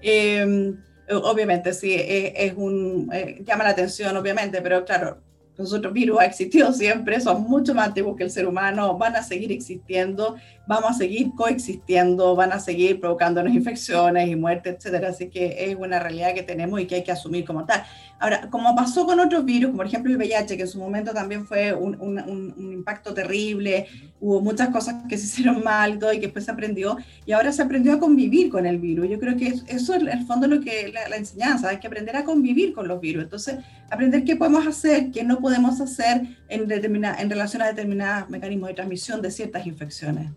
Em, 0.00 0.76
obviamente, 1.08 1.72
sí, 1.74 1.94
es, 1.98 2.54
un, 2.56 3.10
eh, 3.12 3.42
llama 3.44 3.64
la 3.64 3.70
atención, 3.70 4.16
obviamente, 4.16 4.62
pero 4.62 4.84
claro, 4.84 5.18
los 5.56 5.72
otros 5.72 5.92
virus 5.92 6.18
han 6.20 6.26
existido 6.26 6.72
siempre, 6.72 7.20
son 7.20 7.42
mucho 7.42 7.74
más 7.74 7.88
antiguos 7.88 8.16
que 8.16 8.24
el 8.24 8.30
ser 8.30 8.46
humano, 8.46 8.96
van 8.96 9.16
a 9.16 9.22
seguir 9.22 9.52
existiendo, 9.52 10.36
vamos 10.66 10.90
a 10.90 10.94
seguir 10.94 11.30
coexistiendo, 11.34 12.34
van 12.34 12.52
a 12.52 12.60
seguir 12.60 13.00
provocándonos 13.00 13.52
infecciones 13.54 14.28
y 14.28 14.36
muerte, 14.36 14.70
etcétera. 14.70 15.08
Así 15.08 15.28
que 15.28 15.70
es 15.70 15.76
una 15.76 15.98
realidad 15.98 16.34
que 16.34 16.42
tenemos 16.42 16.80
y 16.80 16.86
que 16.86 16.96
hay 16.96 17.04
que 17.04 17.12
asumir 17.12 17.44
como 17.44 17.64
tal. 17.64 17.82
Ahora, 18.18 18.48
como 18.50 18.74
pasó 18.74 19.04
con 19.04 19.20
otros 19.20 19.44
virus, 19.44 19.68
como 19.68 19.78
por 19.78 19.86
ejemplo 19.86 20.10
el 20.10 20.16
VIH, 20.16 20.56
que 20.56 20.62
en 20.62 20.68
su 20.68 20.78
momento 20.78 21.12
también 21.12 21.46
fue 21.46 21.72
un, 21.74 22.00
un, 22.00 22.72
impacto 22.72 23.12
terrible, 23.12 23.86
hubo 24.20 24.40
muchas 24.40 24.70
cosas 24.70 25.04
que 25.08 25.18
se 25.18 25.26
hicieron 25.26 25.62
mal 25.62 25.94
y 25.94 25.98
todo, 25.98 26.12
y 26.12 26.16
que 26.16 26.26
después 26.26 26.44
se 26.44 26.50
aprendió, 26.50 26.96
y 27.26 27.32
ahora 27.32 27.52
se 27.52 27.62
aprendió 27.62 27.92
a 27.92 27.98
convivir 27.98 28.48
con 28.48 28.64
el 28.64 28.78
virus. 28.78 29.08
Yo 29.10 29.18
creo 29.18 29.36
que 29.36 29.48
eso 29.66 29.94
es 29.94 30.02
el 30.02 30.24
fondo 30.26 30.46
lo 30.46 30.60
que 30.60 30.88
la, 30.88 31.08
la 31.08 31.16
enseñanza, 31.16 31.68
hay 31.68 31.78
que 31.78 31.86
aprender 31.86 32.16
a 32.16 32.24
convivir 32.24 32.72
con 32.72 32.88
los 32.88 33.00
virus. 33.00 33.24
Entonces, 33.24 33.56
aprender 33.90 34.24
qué 34.24 34.36
podemos 34.36 34.66
hacer, 34.66 35.10
qué 35.12 35.24
no 35.24 35.38
podemos 35.38 35.80
hacer 35.80 36.22
en, 36.48 36.70
en 36.70 37.30
relación 37.30 37.62
a 37.62 37.66
determinados 37.66 38.28
mecanismos 38.28 38.68
de 38.68 38.74
transmisión 38.74 39.22
de 39.22 39.30
ciertas 39.30 39.66
infecciones. 39.66 40.30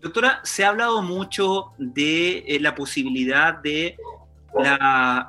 Doctora, 0.00 0.40
se 0.44 0.64
ha 0.64 0.68
hablado 0.68 1.02
mucho 1.02 1.72
de 1.76 2.38
eh, 2.46 2.60
la 2.60 2.74
posibilidad 2.74 3.54
de 3.54 3.96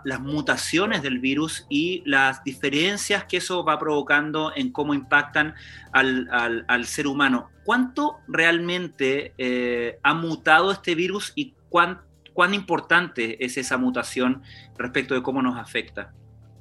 las 0.03 0.19
mutaciones 0.21 1.01
del 1.03 1.19
virus 1.19 1.65
y 1.69 2.01
las 2.05 2.43
diferencias 2.43 3.25
que 3.25 3.37
eso 3.37 3.63
va 3.63 3.77
provocando 3.77 4.53
en 4.55 4.71
cómo 4.71 4.93
impactan 4.93 5.55
al, 5.91 6.85
ser 6.85 7.05
humano. 7.05 7.49
¿Cuánto 7.63 8.19
realmente 8.27 9.33
eh, 9.37 9.99
ha 10.01 10.13
mutado 10.13 10.71
este 10.71 10.95
virus 10.95 11.33
y 11.35 11.53
cuán, 11.69 12.01
cuán 12.33 12.53
importante 12.53 13.43
es 13.43 13.57
esa 13.57 13.77
mutación 13.77 14.41
respecto 14.77 15.13
de 15.13 15.21
cómo 15.21 15.41
nos 15.41 15.59
afecta? 15.59 16.13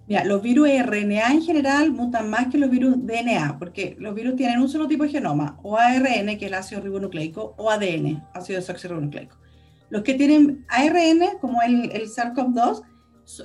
Mira, 0.09 0.25
los 0.25 0.41
virus 0.41 0.71
RNA 0.71 1.33
en 1.33 1.43
general 1.43 1.93
mutan 1.93 2.31
más 2.31 2.47
que 2.47 2.57
los 2.57 2.71
virus 2.71 2.97
DNA, 2.97 3.59
porque 3.59 3.95
los 3.99 4.15
virus 4.15 4.37
tienen 4.37 4.59
un 4.59 4.69
solo 4.69 4.89
tipo 4.89 5.03
de 5.03 5.11
genoma, 5.11 5.59
o 5.63 5.77
ARN, 5.77 6.27
que 6.39 6.47
es 6.47 6.51
el 6.51 6.55
ácido 6.55 6.81
ribonucleico, 6.81 7.55
o 7.59 7.71
ADN, 7.71 8.25
ácido 8.33 8.59
desoxirribonucleico. 8.59 9.37
Los 9.91 10.03
que 10.03 10.15
tienen 10.15 10.65
ARN, 10.69 11.39
como 11.43 11.61
el, 11.61 11.91
el 11.93 12.09
SARS-CoV-2, 12.09 12.83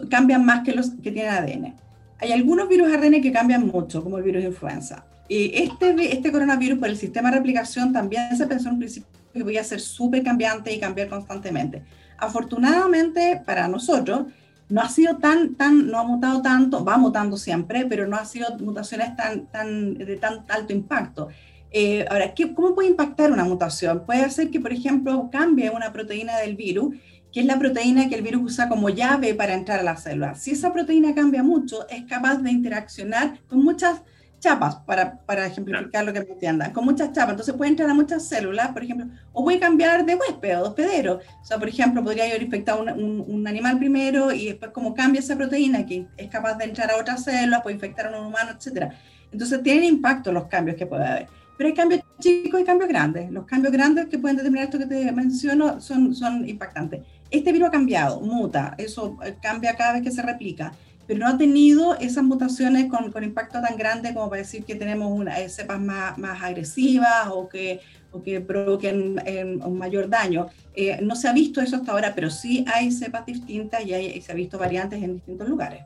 cambian 0.09 0.45
más 0.45 0.63
que 0.63 0.73
los 0.73 0.91
que 0.91 1.11
tienen 1.11 1.33
ADN. 1.33 1.75
Hay 2.19 2.31
algunos 2.31 2.69
virus 2.69 2.93
ARN 2.93 3.21
que 3.21 3.33
cambian 3.33 3.67
mucho, 3.67 4.01
como 4.01 4.17
el 4.17 4.23
virus 4.23 4.45
influenza. 4.45 5.05
Y 5.27 5.51
este, 5.55 6.13
este 6.13 6.31
coronavirus, 6.31 6.79
por 6.79 6.87
el 6.87 6.95
sistema 6.95 7.29
de 7.29 7.37
replicación, 7.37 7.91
también 7.91 8.37
se 8.37 8.47
pensó 8.47 8.69
en 8.69 8.75
un 8.75 8.79
principio 8.79 9.09
que 9.33 9.43
podía 9.43 9.65
ser 9.65 9.81
súper 9.81 10.23
cambiante 10.23 10.73
y 10.73 10.79
cambiar 10.79 11.09
constantemente. 11.09 11.83
Afortunadamente 12.17 13.41
para 13.45 13.67
nosotros, 13.67 14.27
no 14.69 14.81
ha 14.81 14.89
sido 14.89 15.17
tan, 15.17 15.55
tan, 15.55 15.87
no 15.87 15.99
ha 15.99 16.03
mutado 16.03 16.41
tanto, 16.41 16.83
va 16.83 16.97
mutando 16.97 17.37
siempre, 17.37 17.85
pero 17.85 18.07
no 18.07 18.17
ha 18.17 18.25
sido 18.25 18.57
mutaciones 18.59 19.15
tan, 19.15 19.47
tan, 19.47 19.95
de 19.95 20.15
tan 20.17 20.45
alto 20.49 20.73
impacto. 20.73 21.29
Eh, 21.71 22.05
ahora, 22.09 22.33
¿qué, 22.33 22.53
¿cómo 22.53 22.75
puede 22.75 22.89
impactar 22.89 23.31
una 23.31 23.43
mutación? 23.43 24.05
Puede 24.05 24.21
hacer 24.21 24.51
que, 24.51 24.59
por 24.59 24.71
ejemplo, 24.71 25.29
cambie 25.31 25.71
una 25.71 25.91
proteína 25.91 26.37
del 26.37 26.55
virus, 26.55 26.95
que 27.31 27.39
es 27.39 27.45
la 27.47 27.57
proteína 27.57 28.09
que 28.09 28.15
el 28.15 28.21
virus 28.21 28.53
usa 28.53 28.69
como 28.69 28.89
llave 28.89 29.33
para 29.33 29.55
entrar 29.55 29.79
a 29.79 29.83
la 29.83 29.97
célula. 29.97 30.35
Si 30.35 30.51
esa 30.51 30.71
proteína 30.71 31.15
cambia 31.15 31.41
mucho, 31.41 31.87
es 31.89 32.03
capaz 32.05 32.37
de 32.37 32.51
interaccionar 32.51 33.39
con 33.47 33.63
muchas 33.63 34.01
chapas, 34.43 34.75
para, 34.75 35.17
para 35.25 35.47
ejemplificar 35.47 36.03
lo 36.03 36.11
que 36.11 36.19
me 36.19 36.31
entiendan, 36.31 36.73
con 36.73 36.83
muchas 36.83 37.13
chapas. 37.13 37.31
Entonces 37.31 37.55
puede 37.55 37.71
entrar 37.71 37.89
a 37.89 37.93
muchas 37.93 38.27
células, 38.27 38.69
por 38.69 38.83
ejemplo, 38.83 39.07
o 39.31 39.43
puede 39.43 39.59
cambiar 39.59 40.05
de 40.05 40.15
huésped 40.15 40.59
o 40.59 40.63
de 40.63 40.67
hospedero. 40.67 41.19
O 41.41 41.45
sea, 41.45 41.57
por 41.57 41.69
ejemplo, 41.69 42.03
podría 42.03 42.25
haber 42.25 42.43
infectado 42.43 42.83
un, 42.83 43.23
un, 43.25 43.47
animal 43.47 43.77
primero 43.77 44.31
y 44.31 44.47
después 44.47 44.71
como 44.71 44.93
cambia 44.93 45.19
esa 45.19 45.37
proteína 45.37 45.85
que 45.85 46.07
es 46.17 46.29
capaz 46.29 46.55
de 46.55 46.65
entrar 46.65 46.91
a 46.91 46.97
otras 46.97 47.23
células, 47.23 47.61
puede 47.61 47.75
infectar 47.75 48.13
a 48.13 48.19
un 48.19 48.27
humano, 48.27 48.51
etc. 48.51 48.91
Entonces 49.31 49.63
tienen 49.63 49.85
impacto 49.85 50.31
los 50.31 50.45
cambios 50.47 50.75
que 50.75 50.85
puede 50.85 51.05
haber. 51.05 51.27
Pero 51.57 51.69
hay 51.69 51.75
cambios 51.75 52.01
chicos 52.19 52.59
y 52.59 52.63
cambios 52.65 52.89
grandes. 52.89 53.31
Los 53.31 53.45
cambios 53.45 53.71
grandes 53.71 54.07
que 54.07 54.19
pueden 54.19 54.35
determinar 54.35 54.65
esto 54.65 54.79
que 54.79 54.87
te 54.87 55.11
menciono 55.11 55.79
son, 55.79 56.13
son 56.13 56.47
impactantes. 56.47 57.01
Este 57.29 57.51
virus 57.51 57.69
ha 57.69 57.71
cambiado, 57.71 58.19
muta, 58.21 58.75
eso 58.77 59.17
eh, 59.23 59.35
cambia 59.41 59.75
cada 59.75 59.93
vez 59.93 60.03
que 60.03 60.11
se 60.11 60.21
replica 60.21 60.73
pero 61.07 61.19
no 61.19 61.27
ha 61.27 61.37
tenido 61.37 61.95
esas 61.95 62.23
mutaciones 62.23 62.89
con, 62.89 63.11
con 63.11 63.23
impacto 63.23 63.61
tan 63.61 63.77
grande 63.77 64.13
como 64.13 64.29
para 64.29 64.41
decir 64.41 64.63
que 64.63 64.75
tenemos 64.75 65.11
una, 65.11 65.39
eh, 65.39 65.49
cepas 65.49 65.79
más, 65.79 66.17
más 66.17 66.41
agresivas 66.41 67.27
o 67.31 67.49
que, 67.49 67.81
o 68.11 68.21
que 68.21 68.39
provoquen 68.39 69.21
eh, 69.25 69.57
un 69.63 69.77
mayor 69.77 70.09
daño. 70.09 70.47
Eh, 70.75 70.99
no 71.01 71.15
se 71.15 71.27
ha 71.27 71.33
visto 71.33 71.61
eso 71.61 71.75
hasta 71.75 71.91
ahora, 71.91 72.13
pero 72.15 72.29
sí 72.29 72.65
hay 72.73 72.91
cepas 72.91 73.25
distintas 73.25 73.85
y, 73.85 73.93
hay, 73.93 74.21
se 74.21 74.31
ha 74.31 74.35
visto 74.35 74.57
variantes 74.57 75.01
en 75.03 75.15
distintos 75.15 75.47
lugares. 75.49 75.83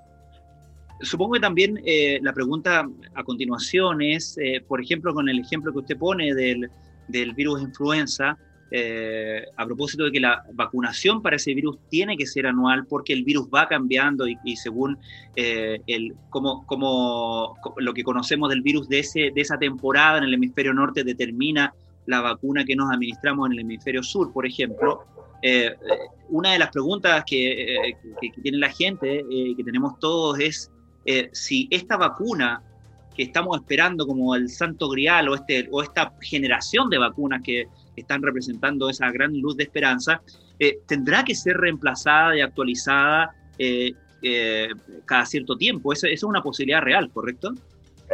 Supongo 1.01 1.33
que 1.33 1.39
también 1.39 1.79
la 2.23 2.33
pregunta 2.33 2.89
a 3.13 3.23
continuación 3.23 4.01
es, 4.01 4.35
por 4.67 4.81
ejemplo, 4.81 5.13
con 5.13 5.29
el 5.29 5.37
ejemplo 5.37 5.71
que 5.71 5.77
usted 5.77 5.95
pone 5.95 6.33
del, 6.33 6.71
del 7.07 7.33
virus 7.35 7.61
influenza, 7.61 8.35
eh, 8.69 9.45
a 9.55 9.65
propósito 9.65 10.03
de 10.03 10.11
que 10.11 10.19
la 10.19 10.43
vacunación 10.53 11.21
para 11.21 11.37
ese 11.37 11.53
virus 11.53 11.77
tiene 11.89 12.17
que 12.17 12.25
ser 12.25 12.47
anual 12.47 12.85
porque 12.85 13.13
el 13.13 13.23
virus 13.23 13.47
va 13.53 13.67
cambiando 13.67 14.25
y, 14.27 14.55
según 14.57 14.97
eh, 15.35 15.79
el, 15.87 16.15
como, 16.29 16.65
como, 16.65 17.55
lo 17.77 17.93
que 17.93 18.03
conocemos 18.03 18.49
del 18.49 18.61
virus 18.61 18.89
de, 18.89 18.99
ese, 18.99 19.31
de 19.33 19.41
esa 19.41 19.57
temporada 19.57 20.17
en 20.17 20.25
el 20.25 20.33
hemisferio 20.33 20.73
norte 20.73 21.03
determina 21.03 21.73
la 22.07 22.21
vacuna 22.21 22.65
que 22.65 22.75
nos 22.75 22.91
administramos 22.91 23.47
en 23.47 23.53
el 23.53 23.59
hemisferio 23.59 24.03
sur, 24.03 24.33
por 24.33 24.45
ejemplo. 24.45 25.03
Eh, 25.41 25.73
una 26.29 26.51
de 26.51 26.59
las 26.59 26.69
preguntas 26.69 27.23
que, 27.25 27.93
que 28.21 28.41
tiene 28.41 28.57
la 28.57 28.69
gente, 28.69 29.23
que 29.29 29.63
tenemos 29.63 29.97
todos, 29.99 30.39
es 30.39 30.71
si 31.31 31.67
esta 31.71 31.95
vacuna 31.95 32.61
que 33.17 33.23
estamos 33.23 33.57
esperando 33.57 34.05
como 34.05 34.35
el 34.35 34.47
santo 34.47 34.87
grial 34.89 35.27
o, 35.29 35.35
este, 35.35 35.67
o 35.71 35.81
esta 35.81 36.13
generación 36.21 36.89
de 36.89 36.99
vacunas 36.99 37.41
que 37.43 37.67
están 38.01 38.21
representando 38.21 38.89
esa 38.89 39.11
gran 39.11 39.37
luz 39.39 39.57
de 39.57 39.63
esperanza, 39.63 40.21
eh, 40.59 40.79
tendrá 40.85 41.23
que 41.23 41.35
ser 41.35 41.57
reemplazada 41.57 42.37
y 42.37 42.41
actualizada 42.41 43.35
eh, 43.57 43.93
eh, 44.21 44.69
cada 45.05 45.25
cierto 45.25 45.57
tiempo. 45.57 45.91
Esa, 45.91 46.07
es 46.07 46.23
una 46.23 46.41
posibilidad 46.41 46.81
real, 46.81 47.09
¿correcto? 47.11 47.53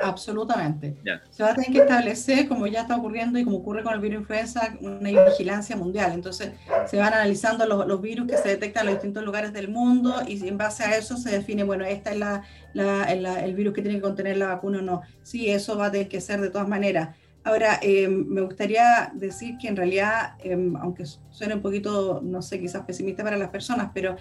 Absolutamente. 0.01 0.95
Se 1.29 1.43
va 1.43 1.51
a 1.51 1.53
tener 1.53 1.71
que 1.71 1.77
establecer, 1.77 2.47
como 2.47 2.65
ya 2.65 2.81
está 2.81 2.95
ocurriendo 2.95 3.37
y 3.37 3.43
como 3.43 3.57
ocurre 3.57 3.83
con 3.83 3.93
el 3.93 3.99
virus 3.99 4.21
influenza, 4.21 4.75
una 4.81 5.25
vigilancia 5.25 5.75
mundial. 5.75 6.13
Entonces, 6.13 6.51
se 6.87 6.97
van 6.97 7.13
analizando 7.13 7.65
los, 7.67 7.85
los, 7.85 8.01
virus 8.01 8.27
que 8.27 8.37
se 8.37 8.49
detectan 8.49 8.81
en 8.81 8.85
los 8.87 8.95
distintos 8.95 9.23
lugares 9.23 9.53
del 9.53 9.67
mundo 9.67 10.15
y 10.27 10.47
en 10.47 10.57
base 10.57 10.83
a 10.83 10.97
eso 10.97 11.15
se 11.15 11.29
define, 11.29 11.63
bueno, 11.63 11.85
esta 11.85 12.11
es 12.11 12.17
la, 12.17 12.43
la, 12.73 13.03
el 13.03 13.53
virus 13.53 13.73
que 13.73 13.83
tiene 13.83 13.97
que 13.97 14.01
contener 14.01 14.37
la 14.37 14.47
vacuna 14.47 14.79
o 14.79 14.81
no. 14.81 15.01
Sí, 15.21 15.49
eso 15.49 15.77
va 15.77 15.87
a 15.87 15.91
tener 15.91 16.07
que 16.07 16.21
ser 16.21 16.41
de 16.41 16.49
todas 16.49 16.67
maneras. 16.67 17.15
Ahora, 17.45 17.79
eh, 17.81 18.07
me 18.07 18.41
gustaría 18.41 19.11
decir 19.13 19.57
que 19.57 19.67
en 19.67 19.75
realidad, 19.75 20.35
eh, 20.39 20.57
aunque 20.79 21.05
suene 21.29 21.55
un 21.55 21.61
poquito, 21.61 22.21
no 22.23 22.41
sé, 22.41 22.59
quizás 22.59 22.85
pesimista 22.85 23.23
para 23.23 23.35
las 23.35 23.49
personas, 23.49 23.91
pero 23.93 24.15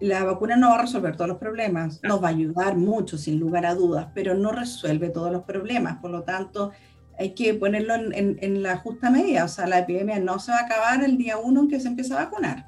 la 0.00 0.24
vacuna 0.24 0.56
no 0.56 0.70
va 0.70 0.76
a 0.76 0.82
resolver 0.82 1.14
todos 1.14 1.28
los 1.28 1.38
problemas, 1.38 2.00
nos 2.02 2.22
va 2.22 2.28
a 2.28 2.30
ayudar 2.30 2.76
mucho, 2.76 3.18
sin 3.18 3.38
lugar 3.38 3.66
a 3.66 3.74
dudas, 3.74 4.08
pero 4.14 4.34
no 4.34 4.52
resuelve 4.52 5.10
todos 5.10 5.30
los 5.30 5.42
problemas. 5.42 5.98
Por 5.98 6.10
lo 6.10 6.22
tanto, 6.22 6.72
hay 7.18 7.34
que 7.34 7.54
ponerlo 7.54 7.94
en, 7.94 8.62
la 8.62 8.78
justa 8.78 9.10
medida. 9.10 9.44
O 9.44 9.48
sea, 9.48 9.66
la 9.66 9.80
epidemia 9.80 10.18
no 10.18 10.38
se 10.38 10.50
va 10.50 10.58
a 10.58 10.62
acabar 10.62 11.04
el 11.04 11.18
día 11.18 11.36
uno 11.36 11.60
en 11.60 11.68
que 11.68 11.78
se 11.78 11.88
empieza 11.88 12.18
a 12.18 12.24
vacunar. 12.24 12.66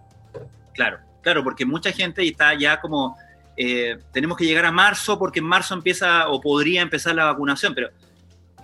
Claro, 0.75 0.99
claro, 1.23 1.43
porque 1.43 1.65
mucha 1.65 1.91
gente 1.93 2.27
está 2.27 2.55
ya 2.55 2.81
como, 2.81 3.17
eh, 3.57 3.99
tenemos 4.13 4.37
que 4.37 4.45
llegar 4.45 4.67
a 4.67 4.71
marzo 4.71 5.19
porque 5.19 5.41
en 5.41 5.47
marzo 5.47 5.75
empieza 5.75 6.29
o 6.29 6.41
podría 6.41 6.83
empezar 6.83 7.15
la 7.15 7.25
vacunación, 7.25 7.75
pero 7.75 7.89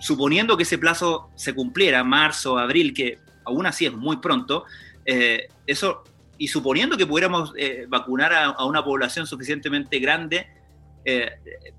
suponiendo 0.01 0.57
que 0.57 0.65
ese 0.65 0.79
plazo 0.79 1.31
se 1.37 1.55
cumpliera, 1.55 2.03
marzo, 2.03 2.59
abril, 2.59 2.93
que 2.93 3.19
aún 3.45 3.67
así 3.67 3.87
es 3.87 3.93
muy 3.93 4.17
pronto, 4.17 4.65
eh, 5.05 5.49
eso, 5.67 6.03
y 6.39 6.49
suponiendo 6.49 6.97
que 6.97 7.07
pudiéramos 7.07 7.53
eh, 7.57 7.87
vacunar 7.89 8.33
a, 8.33 8.65
una 8.65 8.83
población 8.83 9.27
suficientemente 9.27 9.99
grande, 9.99 10.47
eh, 11.05 11.31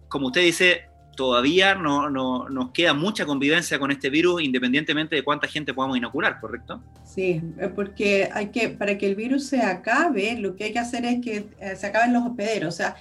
como 0.07 0.27
usted 0.27 0.41
dice, 0.41 0.85
todavía 1.15 1.75
no, 1.75 2.09
no, 2.09 2.47
nos 2.49 2.71
queda 2.71 2.93
mucha 2.93 3.25
convivencia 3.25 3.79
con 3.79 3.91
este 3.91 4.09
virus, 4.09 4.41
independientemente 4.41 5.15
de 5.15 5.23
cuánta 5.23 5.47
gente 5.47 5.73
podamos 5.73 5.97
inocular, 5.97 6.39
¿correcto? 6.39 6.81
Sí, 7.03 7.41
porque 7.75 8.29
hay 8.31 8.49
que, 8.49 8.69
para 8.69 8.97
que 8.97 9.07
el 9.07 9.15
virus 9.15 9.47
se 9.47 9.61
acabe, 9.61 10.37
lo 10.37 10.55
que 10.55 10.65
hay 10.65 10.73
que 10.73 10.79
hacer 10.79 11.05
es 11.05 11.21
que 11.21 11.47
se 11.75 11.87
acaben 11.87 12.13
los 12.13 12.23
hospederos, 12.23 12.73
o 12.73 12.77
sea, 12.77 12.95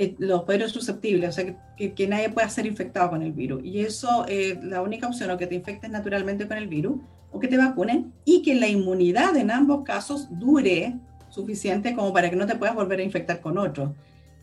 eh, 0.00 0.14
los 0.18 0.44
poderes 0.44 0.70
susceptibles, 0.70 1.30
o 1.30 1.32
sea, 1.32 1.56
que, 1.76 1.92
que, 1.92 2.06
nadie 2.06 2.30
pueda 2.30 2.48
ser 2.48 2.66
infectado 2.66 3.10
con 3.10 3.20
el 3.20 3.32
virus. 3.32 3.64
Y 3.64 3.80
eso, 3.80 4.26
eh, 4.28 4.56
la 4.62 4.80
única 4.80 5.08
opción, 5.08 5.28
o 5.32 5.36
que 5.36 5.48
te 5.48 5.56
infectes 5.56 5.90
naturalmente 5.90 6.46
con 6.46 6.56
el 6.56 6.68
virus, 6.68 7.00
o 7.32 7.40
que 7.40 7.48
te 7.48 7.56
vacunen, 7.56 8.12
y 8.24 8.42
que 8.42 8.54
la 8.54 8.68
inmunidad 8.68 9.36
en 9.36 9.50
ambos 9.50 9.82
casos 9.84 10.28
dure 10.30 10.94
suficiente 11.30 11.96
como 11.96 12.12
para 12.12 12.30
que 12.30 12.36
no 12.36 12.46
te 12.46 12.54
puedas 12.54 12.76
volver 12.76 13.00
a 13.00 13.02
infectar 13.02 13.40
con 13.40 13.58
otro. 13.58 13.96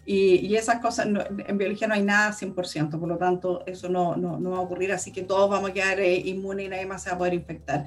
Y, 0.06 0.46
y 0.46 0.58
esas 0.58 0.82
cosas, 0.82 1.08
en 1.48 1.58
biología 1.58 1.88
no 1.88 1.94
hay 1.94 2.04
nada 2.04 2.34
100%, 2.34 3.00
por 3.00 3.08
lo 3.08 3.18
tanto, 3.18 3.64
eso 3.66 3.88
no, 3.88 4.18
no, 4.18 4.38
no 4.38 4.52
va 4.52 4.58
a 4.58 4.62
ocurrir, 4.62 4.92
así 4.92 5.14
que 5.14 5.24
todos 5.24 5.50
vamos 5.50 5.70
a 5.70 5.74
quedar 5.74 6.02
eh, 6.02 6.18
inmunes 6.18 6.66
y 6.66 6.70
nadie 6.70 6.86
más 6.86 7.02
se 7.02 7.12
va 7.12 7.16
a 7.16 7.20
poder 7.20 7.34
infectar. 7.34 7.86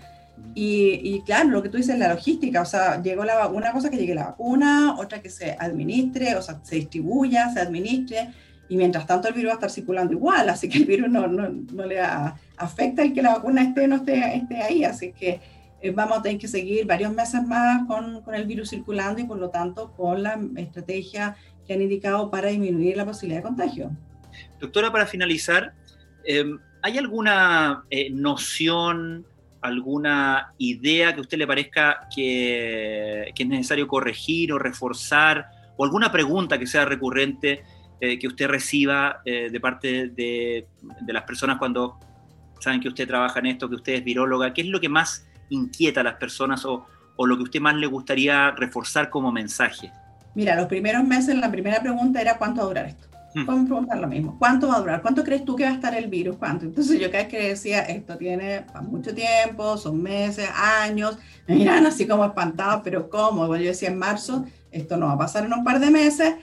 Y, 0.60 1.22
claro, 1.24 1.50
lo 1.50 1.62
que 1.62 1.68
tú 1.68 1.76
dices, 1.76 1.96
la 2.00 2.12
logística, 2.12 2.62
o 2.62 2.64
sea, 2.64 3.00
llegó 3.00 3.24
la, 3.24 3.46
una 3.46 3.70
cosa 3.70 3.90
que 3.90 3.96
llegue 3.96 4.14
la 4.14 4.24
vacuna, 4.24 4.96
otra 4.98 5.22
que 5.22 5.30
se 5.30 5.52
administre, 5.52 6.34
o 6.34 6.42
sea, 6.42 6.58
se 6.64 6.74
distribuya, 6.74 7.48
se 7.50 7.60
administre, 7.60 8.30
y 8.68 8.76
mientras 8.76 9.06
tanto 9.06 9.28
el 9.28 9.34
virus 9.34 9.50
va 9.50 9.52
a 9.52 9.54
estar 9.54 9.70
circulando 9.70 10.14
igual, 10.14 10.48
así 10.48 10.68
que 10.68 10.78
el 10.78 10.84
virus 10.84 11.10
no, 11.10 11.28
no, 11.28 11.48
no 11.48 11.86
le 11.86 12.00
afecta 12.00 13.02
el 13.02 13.14
que 13.14 13.22
la 13.22 13.34
vacuna 13.34 13.62
esté 13.62 13.84
o 13.84 13.86
no 13.88 13.96
esté, 13.96 14.34
esté 14.34 14.60
ahí, 14.60 14.82
así 14.82 15.12
que 15.12 15.40
eh, 15.80 15.92
vamos 15.92 16.18
a 16.18 16.22
tener 16.22 16.38
que 16.38 16.48
seguir 16.48 16.86
varios 16.86 17.12
meses 17.12 17.40
más 17.46 17.86
con, 17.86 18.22
con, 18.22 18.34
el 18.34 18.44
virus 18.44 18.70
circulando 18.70 19.20
y 19.20 19.24
por 19.24 19.38
lo 19.38 19.50
tanto 19.50 19.92
con 19.92 20.24
la 20.24 20.40
estrategia 20.56 21.36
que 21.66 21.74
han 21.74 21.82
indicado 21.82 22.32
para 22.32 22.48
disminuir 22.48 22.96
la 22.96 23.04
posibilidad 23.04 23.42
de 23.42 23.46
contagio. 23.46 23.90
Doctora, 24.58 24.90
para 24.90 25.06
finalizar, 25.06 25.72
eh, 26.24 26.44
¿hay 26.82 26.98
alguna 26.98 27.84
eh, 27.90 28.10
noción 28.10 29.24
alguna 29.60 30.54
idea 30.58 31.12
que 31.12 31.18
a 31.18 31.22
usted 31.22 31.38
le 31.38 31.46
parezca 31.46 32.08
que, 32.14 33.32
es 33.36 33.46
necesario 33.46 33.86
corregir 33.86 34.52
o 34.52 34.58
reforzar, 34.58 35.46
o 35.76 35.84
alguna 35.84 36.10
pregunta 36.12 36.58
que 36.58 36.66
sea 36.66 36.84
recurrente 36.84 37.62
que 38.00 38.28
usted 38.28 38.46
reciba 38.46 39.22
de 39.24 39.58
parte 39.60 40.08
de, 40.08 40.66
las 41.08 41.24
personas 41.24 41.58
cuando 41.58 41.98
saben 42.60 42.80
que 42.80 42.88
usted 42.88 43.06
trabaja 43.06 43.38
en 43.40 43.46
esto, 43.46 43.68
que 43.68 43.76
usted 43.76 43.94
es 43.94 44.04
viróloga? 44.04 44.52
¿Qué 44.52 44.62
es 44.62 44.68
lo 44.68 44.80
que 44.80 44.88
más 44.88 45.26
inquieta 45.48 46.00
a 46.00 46.04
las 46.04 46.14
personas 46.14 46.64
o, 46.64 46.86
o 47.16 47.26
lo 47.26 47.36
que 47.36 47.42
usted 47.44 47.60
más 47.60 47.74
le 47.74 47.86
gustaría 47.86 48.50
reforzar 48.52 49.10
como 49.10 49.32
mensaje? 49.32 49.92
Mira, 50.34 50.54
los 50.56 50.66
primeros 50.66 51.04
meses 51.04 51.34
la 51.36 51.50
primera 51.50 51.80
pregunta 51.80 52.20
era 52.20 52.38
¿cuánto 52.38 52.60
va 52.60 52.64
a 52.64 52.68
durar 52.68 52.86
esto? 52.86 53.08
Vamos 53.46 53.64
a 53.64 53.66
preguntar 53.66 53.98
lo 53.98 54.08
mismo. 54.08 54.36
¿Cuánto 54.38 54.68
va 54.68 54.76
a 54.76 54.80
durar? 54.80 55.02
¿Cuánto 55.02 55.24
crees 55.24 55.44
tú 55.44 55.56
que 55.56 55.64
va 55.64 55.70
a 55.70 55.74
estar 55.74 55.94
el 55.94 56.08
virus? 56.08 56.36
¿Cuánto? 56.36 56.64
Entonces 56.64 57.00
yo 57.00 57.10
cada 57.10 57.24
vez 57.24 57.28
que 57.28 57.48
decía, 57.48 57.80
esto 57.80 58.16
tiene 58.16 58.64
mucho 58.82 59.14
tiempo, 59.14 59.76
son 59.76 60.02
meses, 60.02 60.48
años, 60.54 61.18
me 61.46 61.56
miran 61.56 61.86
así 61.86 62.06
como 62.06 62.24
espantados, 62.24 62.82
pero 62.84 63.08
¿cómo? 63.08 63.46
Bueno, 63.46 63.62
yo 63.62 63.70
decía 63.70 63.88
en 63.88 63.98
marzo, 63.98 64.44
esto 64.70 64.96
no 64.96 65.06
va 65.06 65.12
a 65.12 65.18
pasar 65.18 65.44
en 65.44 65.52
un 65.52 65.64
par 65.64 65.80
de 65.80 65.90
meses, 65.90 66.34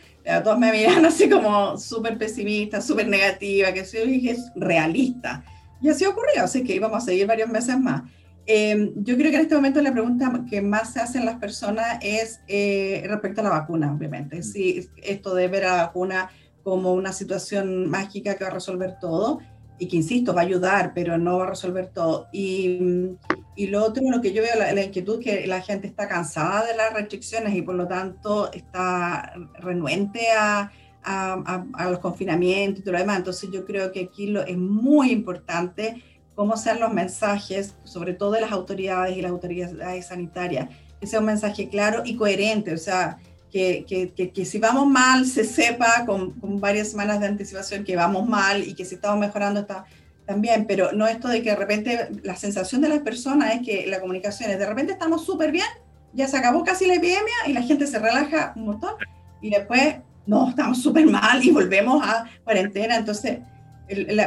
todos 0.43 0.57
me 0.57 0.71
miran 0.71 1.05
así 1.05 1.29
como 1.29 1.77
súper 1.77 2.17
pesimista, 2.17 2.81
súper 2.81 3.07
negativa, 3.07 3.71
que 3.71 3.85
soy 3.85 4.07
dije, 4.07 4.35
realista. 4.55 5.43
Y 5.81 5.89
así 5.89 6.05
ocurrió, 6.05 6.43
así 6.43 6.63
que 6.63 6.75
íbamos 6.75 7.03
a 7.03 7.05
seguir 7.05 7.27
varios 7.27 7.49
meses 7.49 7.79
más. 7.79 8.03
Em, 8.47 8.91
yo 8.97 9.17
creo 9.17 9.31
que 9.31 9.37
en 9.37 9.41
este 9.41 9.55
momento 9.55 9.81
la 9.81 9.91
pregunta 9.91 10.43
que 10.47 10.61
más 10.61 10.93
se 10.93 10.99
hacen 10.99 11.25
las 11.25 11.37
personas 11.37 11.97
es 12.01 12.41
eh, 12.47 13.03
respecto 13.07 13.41
a 13.41 13.45
la 13.45 13.49
vacuna, 13.49 13.91
obviamente. 13.91 14.43
Si 14.43 14.87
esto 14.97 15.33
de 15.33 15.47
ver 15.47 15.65
a 15.65 15.77
la 15.77 15.83
vacuna 15.85 16.29
como 16.65 16.95
una 16.95 17.13
situación 17.13 17.87
mágica 17.87 18.33
que 18.33 18.43
va 18.43 18.49
a 18.49 18.53
resolver 18.53 18.97
todo 18.99 19.39
y 19.77 19.87
que, 19.87 19.97
insisto, 19.97 20.33
va 20.33 20.41
a 20.41 20.45
ayudar, 20.45 20.93
pero 20.95 21.15
no 21.15 21.37
va 21.37 21.43
a 21.43 21.49
resolver 21.51 21.89
todo. 21.93 22.27
Y, 22.33 23.11
y 23.55 23.67
lo 23.67 23.85
otro, 23.85 24.01
lo 24.09 24.19
que 24.19 24.33
yo 24.33 24.41
veo, 24.41 24.57
la, 24.57 24.73
la 24.73 24.81
inquietud, 24.81 25.21
que 25.21 25.45
la 25.45 25.61
gente 25.61 25.85
está 25.85 26.07
cansada 26.07 26.65
de 26.65 26.75
las 26.75 26.91
restricciones 26.91 27.53
y 27.53 27.61
por 27.61 27.75
lo 27.75 27.87
tanto 27.87 28.51
está 28.51 29.31
renuente 29.59 30.21
a, 30.35 30.71
a, 31.03 31.65
a, 31.73 31.89
los 31.91 31.99
confinamientos 31.99 32.79
y 32.79 32.83
todo 32.83 32.93
lo 32.93 32.99
demás. 32.99 33.17
Entonces 33.19 33.51
yo 33.51 33.63
creo 33.63 33.91
que 33.91 34.09
aquí 34.11 34.25
lo, 34.25 34.41
es 34.41 34.57
muy 34.57 35.11
importante 35.11 36.01
cómo 36.33 36.57
sean 36.57 36.79
los 36.79 36.91
mensajes, 36.91 37.75
sobre 37.83 38.15
todo 38.15 38.31
de 38.31 38.41
las 38.41 38.51
autoridades 38.51 39.15
y 39.15 39.21
las 39.21 39.29
autoridades 39.29 40.07
sanitarias, 40.07 40.69
que 40.99 41.05
sea 41.05 41.19
un 41.19 41.27
mensaje 41.27 41.69
claro 41.69 42.01
y 42.03 42.15
coherente, 42.15 42.73
o 42.73 42.77
sea, 42.79 43.19
que, 43.55 44.11
que, 44.13 44.31
que, 44.31 44.45
si 44.45 44.59
vamos 44.59 44.85
mal 44.85 45.25
se 45.25 45.45
sepa 45.45 46.05
con, 46.05 46.31
con, 46.41 46.59
varias 46.59 46.89
semanas 46.89 47.21
de 47.21 47.27
anticipación 47.27 47.85
que 47.85 47.95
vamos 47.95 48.27
mal 48.27 48.67
y 48.67 48.73
que 48.73 48.83
si 48.83 48.95
estamos 48.95 49.17
mejorando 49.17 49.61
está 49.61 49.85
también, 50.25 50.65
pero 50.67 50.91
no 50.91 51.07
esto 51.07 51.29
de 51.29 51.41
que 51.41 51.51
de 51.51 51.55
repente 51.55 52.09
la 52.23 52.35
sensación 52.35 52.81
de 52.81 52.89
las 52.89 52.99
personas 52.99 53.55
es 53.55 53.61
que 53.65 53.87
la 53.87 54.01
comunicación 54.01 54.51
es 54.51 54.59
de 54.59 54.65
repente 54.65 54.91
estamos 54.91 55.23
súper 55.23 55.53
bien, 55.53 55.67
ya 56.11 56.27
se 56.27 56.35
acabó 56.35 56.65
casi 56.65 56.85
la 56.85 56.95
epidemia 56.95 57.33
y 57.47 57.53
la 57.53 57.61
gente 57.61 57.87
se 57.87 57.97
relaja 57.97 58.51
un 58.57 58.65
montón 58.65 58.95
y 59.41 59.51
después 59.51 59.99
no, 60.27 60.49
estamos 60.49 60.81
súper 60.81 61.05
mal 61.05 61.41
y 61.41 61.51
volvemos 61.51 62.05
a 62.05 62.25
cuarentena, 62.43 62.97
entonces 62.97 63.39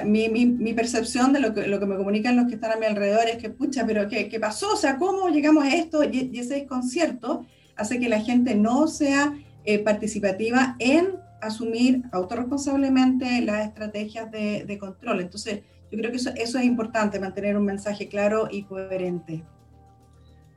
mi, 0.07 0.31
mi, 0.31 0.47
mi, 0.47 0.73
percepción 0.73 1.35
de 1.35 1.41
lo 1.41 1.53
que, 1.53 1.67
lo 1.67 1.79
que 1.79 1.87
me 1.87 1.97
comunican 1.97 2.35
los 2.35 2.47
que 2.47 2.55
están 2.55 2.73
a 2.73 2.77
mi 2.77 2.87
alrededor 2.87 3.27
es 3.29 3.37
que, 3.37 3.51
pucha, 3.51 3.85
pero 3.85 4.09
¿qué, 4.09 4.29
qué 4.31 4.41
pasó? 4.41 4.73
O 4.73 4.77
sea, 4.77 4.97
¿cómo 4.97 5.29
llegamos 5.29 5.65
a 5.65 5.75
esto? 5.75 6.03
Y, 6.03 6.31
ese 6.39 6.55
desconcierto 6.55 7.45
hace 7.79 7.99
que 7.99 8.09
la 8.09 8.21
gente 8.21 8.55
no 8.55 8.87
sea 8.89 9.35
eh, 9.65 9.79
participativa 9.79 10.77
en 10.79 11.17
asumir 11.41 12.03
autorresponsablemente 12.13 13.41
las 13.43 13.67
estrategias 13.67 14.31
de, 14.31 14.65
de, 14.65 14.79
control. 14.79 15.21
Entonces, 15.21 15.63
yo 15.91 15.99
creo 15.99 16.11
que 16.11 16.17
eso, 16.17 16.31
eso 16.37 16.59
es 16.59 16.65
importante, 16.65 17.21
mantener 17.21 17.57
un 17.57 17.65
mensaje 17.65 18.09
claro 18.09 18.49
y 18.51 18.65
coherente. 18.65 19.45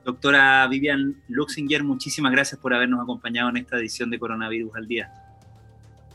Doctora 0.04 0.66
Vivian 0.66 1.22
Luxinger, 1.28 1.84
muchísimas 1.84 2.32
gracias 2.32 2.60
por 2.60 2.74
habernos 2.74 3.00
acompañado 3.00 3.48
en 3.50 3.58
esta 3.58 3.76
edición 3.76 4.10
de 4.10 4.18
Coronavirus 4.18 4.74
al 4.74 4.88
Día. 4.88 5.12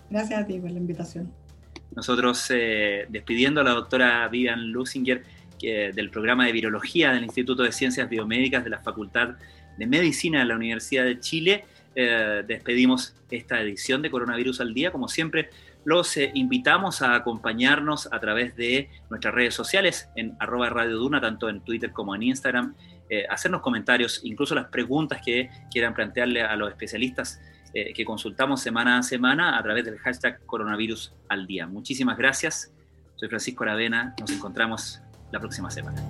Gracias 0.10 0.42
a 0.42 0.46
ti 0.46 0.60
por 0.60 0.72
la 0.72 0.78
invitación. 0.78 1.32
Nosotros 1.96 2.46
eh, 2.50 3.08
despidiendo 3.10 3.62
a 3.62 3.64
la 3.64 3.72
doctora 3.72 4.28
Vivian 4.28 4.72
Lusinger 4.72 5.24
del 5.60 6.12
programa 6.12 6.46
de 6.46 6.52
virología 6.52 7.12
del 7.12 7.24
Instituto 7.24 7.64
de 7.64 7.72
Ciencias 7.72 8.08
Biomédicas 8.08 8.64
de 8.64 8.70
la 8.70 8.80
Facultad 8.80 9.36
de 9.78 9.88
Medicina 9.88 10.40
de 10.40 10.46
la 10.46 10.56
Universidad 10.56 11.06
de 11.06 11.20
Chile, 11.20 11.66
eh, 11.96 12.44
despedimos 12.48 13.16
esta 13.32 13.62
edición 13.62 14.02
de 14.02 14.12
Coronavirus 14.12 14.62
al 14.62 14.74
Día. 14.74 14.92
Como 14.92 15.08
siempre, 15.08 15.50
los 15.86 16.16
eh, 16.18 16.32
invitamos 16.34 17.02
a 17.02 17.16
acompañarnos 17.16 18.12
a 18.12 18.20
través 18.20 18.56
de 18.56 18.90
nuestras 19.10 19.34
redes 19.34 19.54
sociales 19.54 20.10
en 20.16 20.36
arroba 20.40 20.70
Radio 20.70 20.98
Duna, 20.98 21.22
tanto 21.22 21.50
en 21.50 21.62
Twitter 21.62 21.92
como 21.92 22.16
en 22.16 22.24
Instagram, 22.24 22.76
hacernos 23.30 23.62
comentarios, 23.62 24.20
incluso 24.26 24.54
las 24.54 24.66
preguntas 24.66 25.22
que 25.24 25.50
quieran 25.72 25.94
plantearle 25.94 26.42
a 26.42 26.58
los 26.58 26.68
especialistas 26.68 27.40
eh, 27.74 27.94
que 27.94 28.06
consultamos 28.06 28.62
semana 28.62 28.98
a 28.98 29.04
semana 29.04 29.58
a 29.58 29.62
través 29.62 29.86
del 29.86 30.00
hashtag 30.00 30.40
coronavirus 30.48 31.14
al 31.30 31.46
día. 31.46 31.68
Muchísimas 31.68 32.18
gracias. 32.18 32.72
Soy 33.18 33.28
Francisco 33.28 33.64
Aravena. 33.66 34.16
Nos 34.20 34.32
encontramos 34.32 35.02
la 35.32 35.40
próxima 35.40 35.70
semana. 35.70 36.02